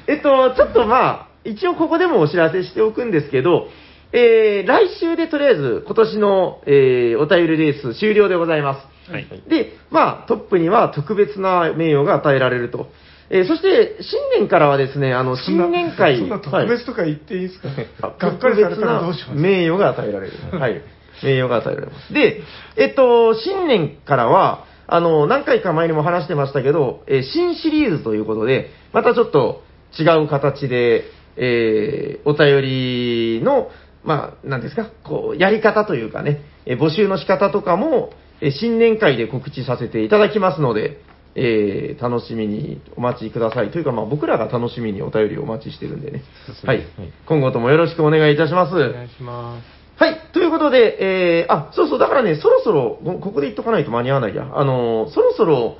[0.11, 3.69] えっと、ちょっとまあ、一応ここでもお知らせしておくんですけど、
[4.11, 8.96] えー、来週でとりあえず今年の、えー、お便りレース終了でございます。
[9.11, 9.27] はい。
[9.47, 12.87] で、まあ、トップには特別な名誉が与えられると。
[13.29, 17.67] えーそして、新年からはですね、あの、そんな新年会、そんな特はい別とか言っていいですか、
[18.01, 19.39] あがっかりされたらどうします？
[19.39, 20.33] 名誉が与えられる。
[20.57, 20.81] はい。
[21.23, 22.13] 名誉が与えられます。
[22.13, 22.41] で、
[22.77, 29.61] えっと、新年からは、あの、何回か前にも話してましたけど、えー新シリーズということで、またちょっと
[29.99, 31.03] 違う形で、
[31.35, 33.69] えーお便りの、
[34.05, 40.99] まあ、なんですか、こう、やり方というかね、えー募集の仕方とかも、えー新年会で告知させていただきますので、
[41.35, 43.71] えー楽しみにお待ちください。
[43.71, 46.23] というか、まあ、僕らが楽しみにお便りをお待ちしてるんでね。
[46.63, 46.83] はい。
[47.25, 48.75] 今後ともよろしくお願いいたします。
[48.75, 49.77] お願いします。
[50.03, 50.19] はい。
[50.31, 54.47] ということで、えー、あ、そうそう、だからね、そろそろ、ごここで言っとかないと間に合わないや。
[54.53, 55.77] あのーそろそろ、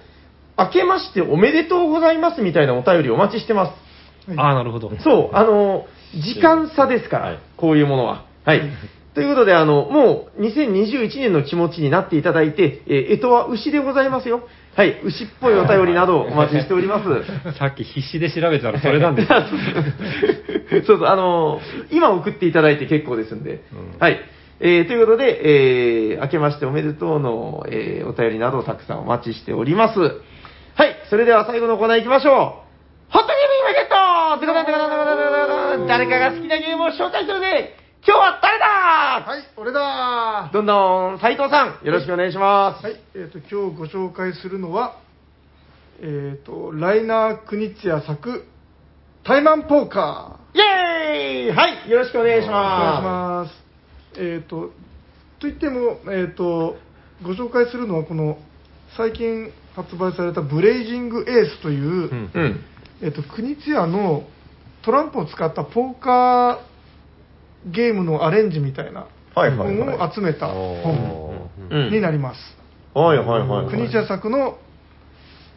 [0.58, 3.74] 明けましておめでとうございますみたいなお便りお待ちしてます。
[4.36, 4.92] ああ、なるほど。
[5.04, 5.98] そう、あのー
[6.36, 8.26] 時間差ですから、はいこういうものは。
[8.46, 8.62] はい。
[9.18, 14.44] ということで、あの、もう2021年の気持ちになっていただいて、えー、えとは牛でございますよ。
[14.76, 15.02] はい。
[15.04, 17.08] 牛っぽいお便りなどお待ちしております。
[17.58, 19.42] さっき必死で調べたらそれなんですよ。
[20.86, 23.64] そうそう、あのー今送っていただいて結構ですんで。
[23.74, 24.20] うんはい。
[24.60, 30.00] えーということで、えー明けましておめでとうの、えーお便りなどをたくさんお待ちしております。
[30.00, 30.06] は
[30.86, 30.96] い。
[31.10, 32.34] それでは最後のコーナー行きましょう。
[32.34, 33.98] ホットゲームイベント
[34.42, 38.66] てかてかてかてかてかてか誰かが好きなゲームを紹介するね今日は誰だ？
[39.30, 42.88] はい、俺だはどんどん、斉藤さん、よろしくお願いします。
[42.88, 45.02] い、えっ、と、今日ご紹介するのは、
[46.00, 48.46] えっ、と、ライナー・クニッツィア作、
[49.26, 50.58] タイマンポーカー。
[50.58, 53.50] イェーイはい、よろしくお願いしお願いしまま
[54.16, 54.22] す。
[54.22, 54.72] えっ、と、
[55.42, 56.78] といっても、えっ、と、
[57.24, 58.38] ご紹介するのは、この、
[58.96, 62.38] 最近発売されたブレイジングエースという、うんす。
[62.38, 62.64] うん。
[63.02, 64.24] えっ、と、クニツヤの
[64.82, 66.77] トランプを使ったポーカー
[67.66, 72.40] ゲームのアレンジみたいな本を集めた本うんになります。
[72.94, 73.70] はいはいはい、はい。
[73.70, 74.58] クニツヤ作の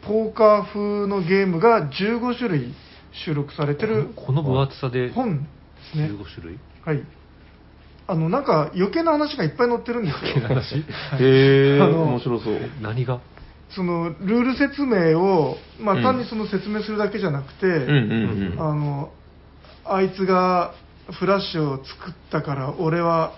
[0.05, 2.73] ポーカー風のゲームが15種類
[3.25, 5.47] 収録されてるこの分厚さで本で
[5.91, 6.05] すね。
[6.07, 6.59] 15種類？
[6.83, 7.03] はい。
[8.07, 10.47] あの、なんか余計な話がいっぱい載ってるんですよ。
[10.47, 10.77] 話？
[10.77, 12.59] へえ、あの面白そう。
[12.81, 13.21] 何が？
[13.69, 18.61] そのルール説明を、まうんあ、単にその説明するだけじゃなくて、うんうんうん。
[18.61, 19.11] あの
[19.85, 20.73] あいつが
[21.11, 23.33] フラッシュを作ったから俺は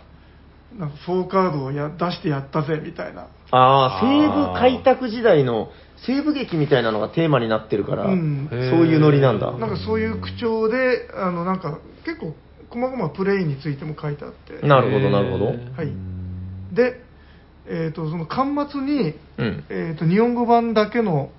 [0.78, 5.70] なんか4カードをや出してやったぜみたいな、ああ、西部開拓時代の
[6.06, 9.52] 西部劇みたいなのがテーマになってるから、うんそういうノリなんだ。
[9.52, 12.34] なんかそういう口調であのなんか結構
[12.70, 15.46] 細々プレイについても書いてあってなるほど、なるほど。
[15.46, 16.14] はい
[16.74, 17.02] で、
[17.68, 19.64] えー、とその端末に、うん。
[19.70, 21.30] えー、と日本語版だけの、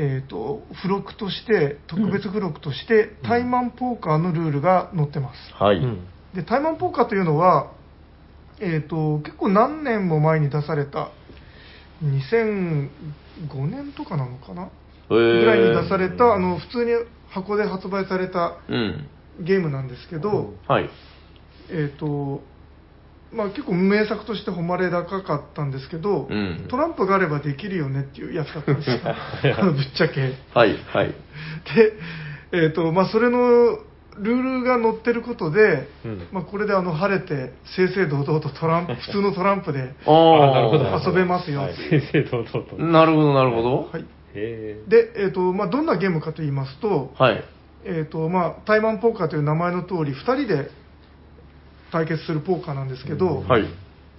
[0.00, 5.78] えー、と付録として特別付録として、タイマンポーカーのルールが載ってますはい。
[5.78, 7.72] うんでタイマンポーカーというのは、
[8.60, 11.10] えー、と結構何年も前に出された
[12.04, 12.90] 2005
[13.66, 14.70] 年とかなのかな？
[15.08, 16.92] ぐらいに出されたあの普通に
[17.30, 19.08] 箱で発売されたうん。
[19.40, 20.90] ゲームなんですけど、はい。
[21.70, 22.42] えっ、と
[23.32, 26.66] まあ結構名作として誉れ高かったんですけど、うん。
[26.70, 28.98] トランプがあればできるよねっていうやつだったんですよ。
[29.72, 30.14] ぶっちゃけ。
[30.28, 31.14] ではい、はい。
[32.52, 33.78] えっ、とまあそれの
[34.20, 36.28] ルールが載ってることで、うん。
[36.32, 41.10] まあ、これであの晴れて正々堂々とトランプ 普通のトランプでああ、あなるほど。
[41.10, 41.74] 遊べますよ、はい。
[41.74, 42.76] 先生堂々と。
[42.76, 43.88] なるほど、なるほど。
[43.92, 44.04] はい、
[44.34, 47.44] へで、えーとまあ、どんなゲームかと言いますと,、はい。
[47.84, 50.70] えーとまあ、タイマンポーカーという名前の通り2人で
[51.90, 53.64] 対決するポーカーなんですけど、はい。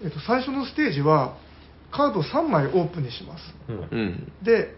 [0.02, 1.38] えー、と最初のステージは
[1.92, 4.32] カード3枚オープンにしますうんうん。
[4.44, 4.76] で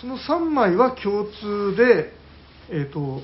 [0.00, 2.12] その3枚は共通で、
[2.70, 3.20] えー、と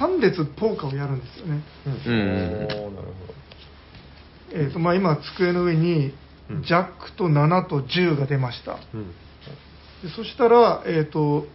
[0.00, 1.92] 3列ポーカーをやるんですよねうん。
[1.92, 3.34] おーなるほ
[4.52, 6.14] えーとまあ、今、机の上に
[6.48, 8.78] うんジャックと7と10が出ました。
[8.94, 9.12] うん
[10.02, 11.46] でそしたら、えー、と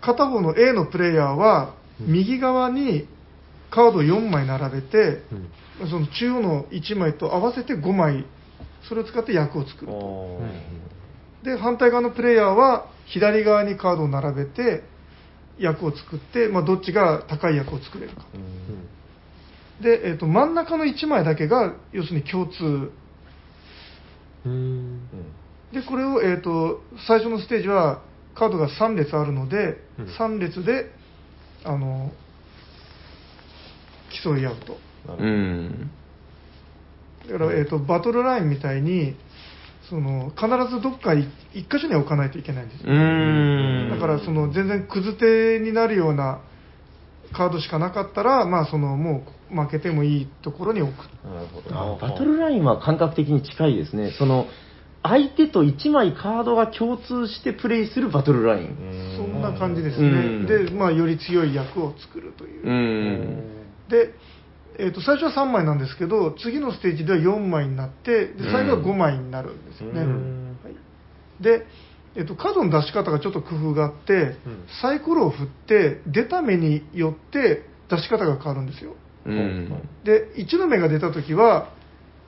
[0.00, 3.08] 片方の A のプレイヤーはうん右側に
[3.72, 5.22] カードを4枚並べて、
[5.80, 5.88] うん。
[5.90, 8.26] その中央の1枚と合わせて5枚
[8.88, 10.40] それを使って役を作ると。
[11.44, 14.84] で反対側のプレイヤーは左側にカードを並べて
[15.58, 18.26] 役を作って、まあ、どっちが高い役を作れるか。
[18.34, 19.82] うん。
[19.82, 22.92] で、えー、と真ん中の1枚だけが要するに共通。
[24.46, 25.00] うん。
[25.72, 28.02] でこれを、えー、と最初のステージは
[28.34, 30.06] カードが3列あるので、うん。
[30.16, 30.90] 3列で
[31.64, 32.12] あの
[34.22, 34.78] 競い合うと。
[35.06, 35.16] だ
[37.38, 39.16] から、えー、とバトルラインみたいに
[39.88, 43.90] その必ずどっか1箇所には置かないといけないんですうーん。
[43.90, 46.40] だからその全然くず手になるような
[47.32, 50.96] カードしかなかったら、まあ、そのもう負けてもいいところに置く
[51.26, 54.12] なるほあどバトルラインは感覚的に近いですね。
[54.18, 54.46] その、
[55.02, 58.66] 相手と1枚カードが共通してプレイするバトルライン。
[58.66, 60.10] うんそんな感じですね、う
[60.44, 63.61] んで、まあ、より強い役を作るという、うん。
[63.92, 64.14] で、
[64.78, 70.56] えー、と最初は3枚なんですけど次のステージでは4枚になってで最後は5枚になるんですよね、うん。
[70.64, 71.66] はい、で、
[72.16, 74.36] えー、とカードの出し方がちょっと工夫があって、ん。
[74.80, 78.96] サイコロを振って出た目によって出し方が変わるんですよ。
[79.26, 79.68] うん。
[80.04, 81.70] で1の目が出た時は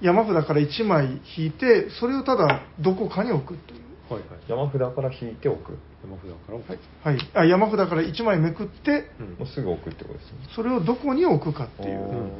[0.02, 4.22] 山札から1枚引いてそれをただどこかに置くという、はいはい。
[4.48, 5.78] 山札から引いておく。
[6.02, 6.70] 山札から置く。
[6.70, 7.16] はい。
[7.16, 9.26] はい、あ山札から1枚めくってうん。
[9.38, 10.38] もうすぐ置くってことですね。
[10.54, 12.30] それをどこに置くかっていう。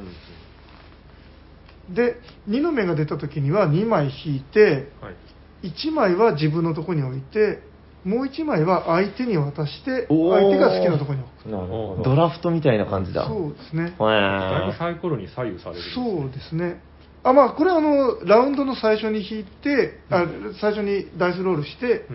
[1.91, 2.17] で
[2.49, 5.17] 2の目が出た時には2枚引いてはい。
[5.63, 7.61] 1枚は自分のところに置いて
[8.05, 11.49] もう1枚は相手に渡して相手が好きなところに置く。
[11.49, 12.03] なるほど。
[12.03, 13.27] ドラフトみたいな感じだ。
[13.27, 13.85] そうですね。
[13.85, 16.05] へだいぶーサイコロに左右されるんですね。
[16.19, 16.81] そうですね
[17.25, 20.27] あまあこれはあのラウンドの最初に引いてあ
[20.61, 22.07] 最初にダイスロールして、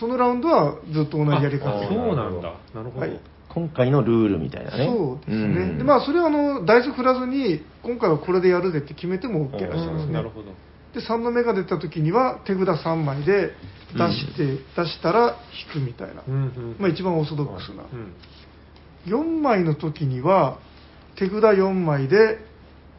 [0.00, 1.86] そのラウンドはずっと同じやり方。
[1.86, 2.54] そうなんだ。
[2.74, 3.20] なるほど、はい。
[3.50, 4.86] 今回のルールみたいなね。
[4.86, 5.78] そうですね、ん。
[5.78, 10.12] でまあそれはあのダイス振らずに今回はこれでやるぜって決めても OK らしいですね。
[10.12, 10.48] なるほど。
[10.94, 13.52] で3の目が出た時には手札3枚で
[13.92, 15.36] 出して、出したら
[15.74, 18.14] 引くみたいな、うんうんまあ、一番オーソドックスな、うん。
[19.06, 20.58] 4枚の時には
[21.16, 22.38] 手札4枚で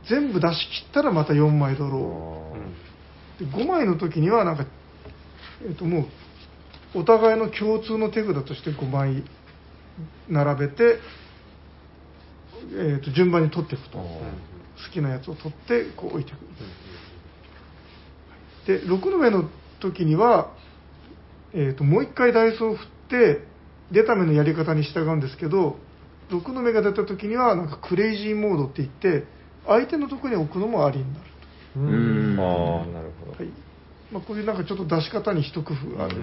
[0.09, 3.45] 全部出し切ったらまた4枚ドロー。
[3.45, 4.65] で5枚の時にはなんか、
[5.67, 6.07] えっとも
[6.93, 9.23] うお互いの共通の手札として5枚
[10.29, 10.99] 並べて、
[12.73, 14.21] えっと順番に取っていくと、好
[14.93, 16.39] きなやつを取ってこう置いていく。
[18.65, 19.49] で6の目の
[19.79, 20.51] 時には、
[21.53, 23.41] えー、ともう1回ダイスを振って
[23.91, 25.77] 出た目のやり方に従うんですけど
[26.29, 29.25] 6の目が出た時にはなんかクレイジーモードって言って
[29.67, 31.25] 相手のところに置くのもありになる。
[31.75, 32.35] ううん。
[32.35, 32.39] ん。
[32.39, 33.31] ああ、なるほど。
[33.33, 33.51] と、はい。
[34.11, 36.01] まあ、こういうなんかちょっと出し方に一工夫。
[36.01, 36.15] ある、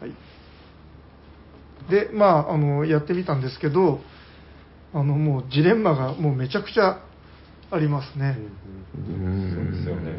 [0.00, 0.12] はい、
[1.90, 4.00] でまああのやってみたんですけど
[4.92, 7.00] あのもうジレンマがもうめちゃくちゃ
[7.70, 8.36] ありますね、
[8.94, 9.54] うん。
[9.54, 10.12] そうですよね。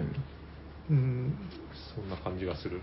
[0.89, 1.49] うん、
[1.95, 2.81] そんな感じがする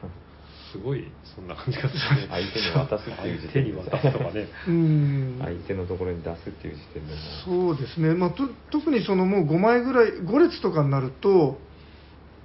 [0.76, 2.28] すごいそんな感じがするね。
[2.30, 4.48] 相手に渡すっていう時手に点で渡すとかね。
[4.68, 5.38] うん。
[5.42, 7.20] 相手のところに出すっていう時点でも。
[7.44, 11.58] そうですね、まあ、と特にそのもう5枚ぐらい、5列とかになると、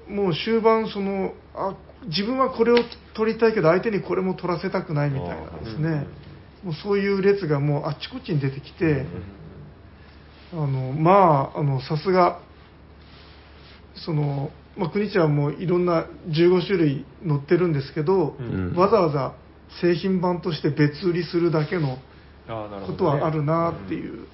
[0.07, 1.75] もう終盤そのあ、
[2.07, 2.77] 自分はこれを
[3.13, 5.83] 取りたいけど、相手にこれも取らせたくないみたいなですうん。
[5.83, 6.07] ね、
[6.63, 9.05] もうそういう列がもうあっちこっちに出てきて、
[10.53, 12.39] あのまあ、あのさすが、
[13.95, 19.35] そのまあ、国市はもういろんな15種類載ってるんですけど、うんわざわざ
[19.81, 21.97] 製品版として別売りするだけの
[22.85, 24.27] ことはあるなっていう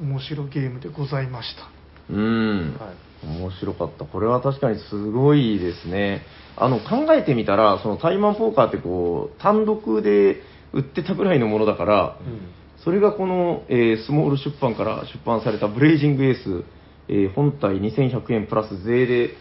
[0.00, 1.68] 面白いゲームでございました。
[2.12, 2.76] うん。
[2.78, 4.06] はい面白かった。
[4.06, 6.22] これは確かにすごいですね。
[6.56, 10.40] あの、考えてみたら、そのタイマンポーカーってこう、単独で
[10.72, 16.64] 売ってたぐらいのものだから、うんそれがこの、えースモール出版から出版されたブレイジングエース、
[17.10, 19.34] えー本体2100円プラス税で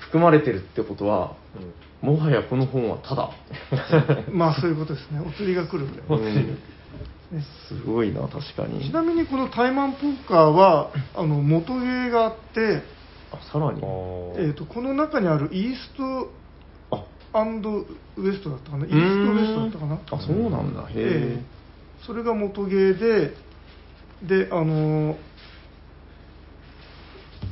[0.00, 1.36] 含まれてるってことは、
[2.00, 3.30] もはやこの本はただ。
[4.30, 5.20] まあそういうことですね。
[5.24, 6.20] お釣りが来るぐらい。
[6.20, 6.58] うん
[7.32, 8.84] ねすごいな、確かに。
[8.84, 12.82] ちなみにこのタイマンポーカーはあの元ゲーがあって、
[13.32, 13.80] あ、さらに？
[13.80, 16.30] えー、とこの中にあるイースト
[16.90, 17.04] あ、
[18.16, 20.82] ウエストだったかなイーストウエストだったかなあ、そうなんだ。
[20.82, 20.94] へえ。
[20.96, 21.62] ええ
[22.06, 23.34] それが元ゲーで
[24.22, 25.16] であの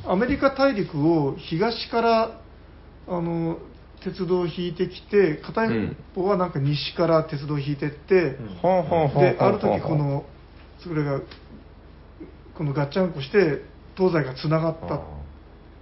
[0.05, 2.41] アメリカ大陸を東から
[3.07, 3.57] あの
[4.03, 10.25] 鉄道を引いてきて片一方はなんか西から鉄道を引いてって、はあはあはあはである時この
[10.83, 11.21] それが
[12.57, 13.61] このガッチャンコして
[13.95, 15.01] 東西がつながった。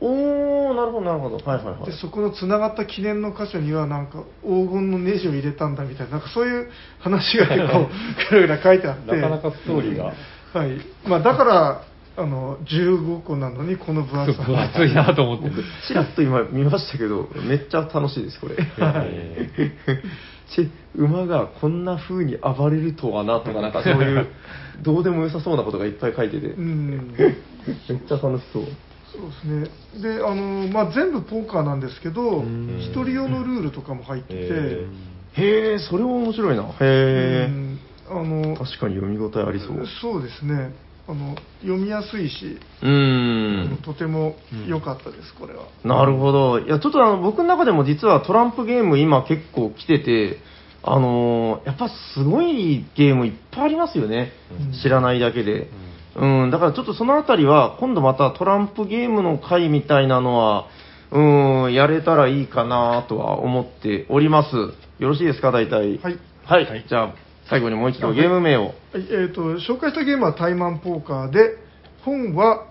[0.02, 1.36] おー、なるほど、なるほど。
[1.38, 1.86] はいはいはい。
[1.92, 1.98] で。
[1.98, 6.70] そこのつながった記念の箇所にはなんか黄金のネジを入れたんだみたいななんかそういう
[7.00, 7.90] 話が結構
[8.32, 9.12] ぐらぐら書いてあって。
[9.12, 10.14] なかなかストーリーが。
[10.54, 10.80] はい。
[11.06, 11.86] まあ、だから
[12.20, 15.50] あの15個なのにこの分厚さ分 厚いなと思って。
[15.88, 18.56] ちらっと今見ましたけど、めっちゃ楽しいです、これ。
[20.50, 24.28] ち馬がこんな風に暴れるとはなとか、なんかそういう、
[24.82, 28.64] どうでも良さそうなことがいっぱい書いてて、うんめっちゃ楽しそう。
[29.12, 29.68] そうで
[29.98, 34.88] すねであの、まあ、全部ポーカーなんですけどん一人用のルールとかも入ってて、え
[35.34, 36.64] へえ、それは面白いな。
[36.64, 37.48] へうえ。
[37.48, 39.88] んあの確かに読み応えありそう。
[40.02, 40.74] そうですね
[41.10, 43.78] あの読みやすいし、うーん。
[43.84, 44.36] とても
[44.68, 45.64] 良かったです、これは。
[45.84, 46.60] なるほど。
[46.60, 50.38] いや、ちょっとあの、僕の中でも実はトランプゲーム今結構来てて、
[50.84, 54.32] あのーやっぱすごいゲームいっぱいありますよね。
[54.52, 55.72] うん知らないだけで。
[56.16, 60.68] うん、だからちょっとそのあたりは、今度またトランプゲームの回みたいなのは、
[61.12, 64.56] うん、やれたらいいかなとは思っております。
[65.00, 65.98] よろしいですか、大体。
[65.98, 66.20] はい。
[66.46, 66.86] はい。
[66.88, 67.14] じゃあ、
[67.50, 68.66] 最後にもう一度ゲーム名を。
[68.66, 71.58] はいえー、と紹介したゲームはタイマンポーカーで、
[72.04, 72.68] 本は、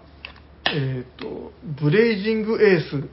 [0.66, 3.08] えーと、ブレイジングエース、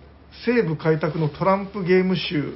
[0.46, 2.54] 西部開拓のトランプゲーム集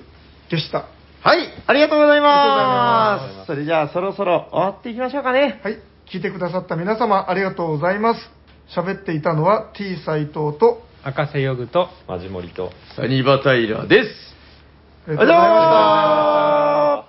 [0.49, 0.86] でした。
[1.22, 3.48] はい、ありがとうございありがとうございます。
[3.48, 5.60] それじゃあ、そろそろ終わっていきましょうかね。
[5.64, 5.80] はい、
[6.11, 8.30] 聞いてくださった皆様ありがとうございます。
[8.76, 12.72] 喋っていたのは T 斎藤と、赤瀬ヨグと、マジモリと。
[12.95, 14.36] サニバタイラーです。
[15.07, 17.09] ありがとうございました